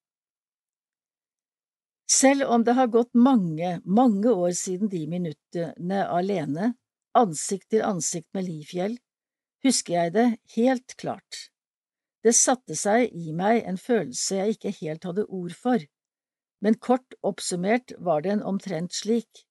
Selv 2.10 2.50
om 2.50 2.64
det 2.66 2.74
har 2.74 2.90
gått 2.90 3.14
mange, 3.14 3.78
mange 3.86 4.32
år 4.34 4.54
siden 4.58 4.90
de 4.90 5.04
minuttene 5.10 6.02
alene, 6.10 6.74
ansikt 7.18 7.70
til 7.70 7.86
ansikt 7.86 8.30
med 8.34 8.48
Lifjell, 8.48 8.98
husker 9.66 9.94
jeg 9.94 10.14
det 10.16 10.28
helt 10.56 10.96
klart. 10.98 11.50
Det 12.26 12.34
satte 12.36 12.76
seg 12.76 13.14
i 13.14 13.34
meg 13.34 13.62
en 13.70 13.78
følelse 13.78 14.42
jeg 14.42 14.58
ikke 14.58 14.74
helt 14.82 15.06
hadde 15.08 15.28
ord 15.30 15.54
for, 15.56 15.86
men 16.66 16.82
kort 16.82 17.16
oppsummert 17.24 17.94
var 17.98 18.26
den 18.26 18.42
omtrent 18.44 18.98
slik. 18.98 19.46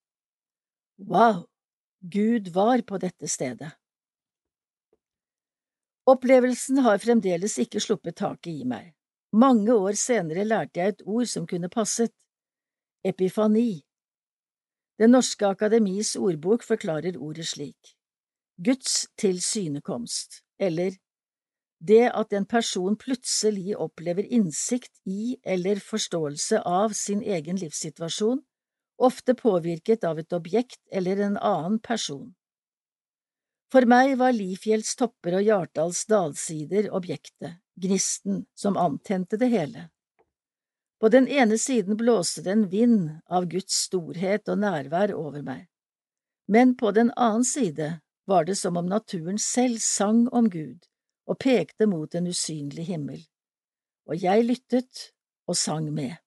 Wow, 0.99 1.47
Gud 2.03 2.51
var 2.53 2.83
på 2.83 2.99
dette 3.01 3.27
stedet. 3.31 3.78
Opplevelsen 6.09 6.79
har 6.81 6.97
fremdeles 7.03 7.59
ikke 7.61 7.81
sluppet 7.83 8.17
taket 8.17 8.63
i 8.63 8.65
meg. 8.65 8.93
Mange 9.35 9.75
år 9.75 9.97
senere 9.99 10.45
lærte 10.47 10.79
jeg 10.79 10.95
et 10.95 11.03
ord 11.05 11.27
som 11.29 11.45
kunne 11.49 11.69
passet– 11.69 12.13
epifani. 13.11 13.83
Det 14.97 15.09
norske 15.09 15.45
akademis 15.45 16.15
ordbok 16.17 16.65
forklarer 16.65 17.19
ordet 17.19 17.45
slik– 17.51 17.93
Guds 18.65 19.05
tilsynekomst, 19.21 20.41
eller 20.59 20.97
det 21.79 22.09
at 22.09 22.33
en 22.35 22.47
person 22.49 22.97
plutselig 22.99 23.77
opplever 23.77 24.25
innsikt 24.25 24.91
i 25.05 25.37
eller 25.43 25.79
forståelse 25.79 26.63
av 26.65 26.95
sin 26.97 27.21
egen 27.21 27.61
livssituasjon, 27.61 28.41
ofte 28.97 29.35
påvirket 29.37 30.03
av 30.03 30.19
et 30.19 30.33
objekt 30.35 30.81
eller 30.91 31.21
en 31.29 31.37
annen 31.37 31.79
person. 31.79 32.33
For 33.69 33.85
meg 33.85 34.15
var 34.17 34.33
Lifjells 34.33 34.95
topper 34.97 35.37
og 35.37 35.45
Hjartdals 35.45 36.01
dalsider 36.09 36.89
objektet, 36.95 37.59
gnisten 37.77 38.45
som 38.57 38.77
antente 38.81 39.37
det 39.37 39.51
hele. 39.53 39.89
På 40.99 41.11
den 41.13 41.27
ene 41.27 41.57
siden 41.57 41.97
blåste 41.97 42.41
det 42.43 42.51
en 42.51 42.65
vind 42.71 43.09
av 43.29 43.45
Guds 43.51 43.77
storhet 43.85 44.49
og 44.49 44.59
nærvær 44.65 45.13
over 45.15 45.45
meg, 45.45 45.67
men 46.49 46.73
på 46.75 46.91
den 46.97 47.13
annen 47.15 47.45
side 47.45 47.99
var 48.27 48.49
det 48.49 48.57
som 48.57 48.77
om 48.77 48.89
naturen 48.89 49.37
selv 49.39 49.77
sang 49.85 50.25
om 50.33 50.49
Gud 50.49 50.89
og 51.29 51.37
pekte 51.39 51.85
mot 51.85 52.15
en 52.17 52.27
usynlig 52.27 52.87
himmel, 52.89 53.21
og 54.09 54.17
jeg 54.17 54.49
lyttet 54.49 55.05
og 55.45 55.57
sang 55.57 55.93
med. 55.93 56.17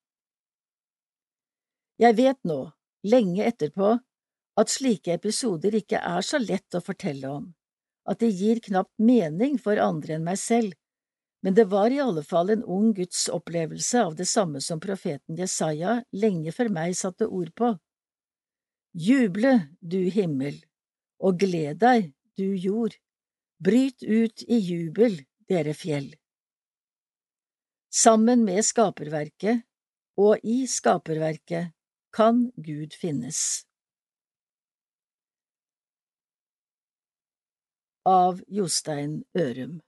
Jeg 1.98 2.16
vet 2.16 2.38
nå, 2.46 2.60
lenge 3.02 3.44
etterpå, 3.50 3.96
at 4.60 4.70
slike 4.72 5.14
episoder 5.14 5.74
ikke 5.78 6.00
er 6.00 6.24
så 6.26 6.40
lett 6.42 6.76
å 6.76 6.82
fortelle 6.84 7.28
om, 7.30 7.50
at 8.08 8.20
det 8.20 8.32
gir 8.36 8.60
knapt 8.64 8.92
mening 8.98 9.58
for 9.60 9.80
andre 9.80 10.18
enn 10.18 10.26
meg 10.26 10.40
selv, 10.40 10.74
men 11.42 11.56
det 11.58 11.66
var 11.72 11.90
i 11.90 12.00
alle 12.02 12.22
fall 12.22 12.52
en 12.54 12.62
ung 12.62 12.92
Guds 12.94 13.24
opplevelse 13.32 14.02
av 14.06 14.14
det 14.18 14.28
samme 14.30 14.60
som 14.62 14.80
profeten 14.80 15.38
Jesaja 15.38 16.02
lenge 16.14 16.52
før 16.54 16.70
meg 16.70 16.94
satte 16.98 17.26
ord 17.26 17.50
på. 17.58 17.72
Juble, 18.92 19.56
du 19.80 20.04
himmel, 20.12 20.60
og 21.18 21.40
gled 21.42 21.80
deg, 21.82 22.12
du 22.38 22.52
jord, 22.54 22.94
Bryt 23.62 24.02
ut 24.02 24.42
i 24.50 24.56
jubel, 24.58 25.20
dere 25.46 25.70
fjell. 25.78 26.08
Sammen 27.94 28.40
med 28.42 28.64
skaperverket 28.66 29.62
og 30.18 30.42
i 30.42 30.64
skaperverket 30.66 31.70
kan 32.16 32.48
Gud 32.58 32.96
finnes. 32.98 33.62
Av 38.04 38.40
Jostein 38.48 39.22
Ørum 39.38 39.80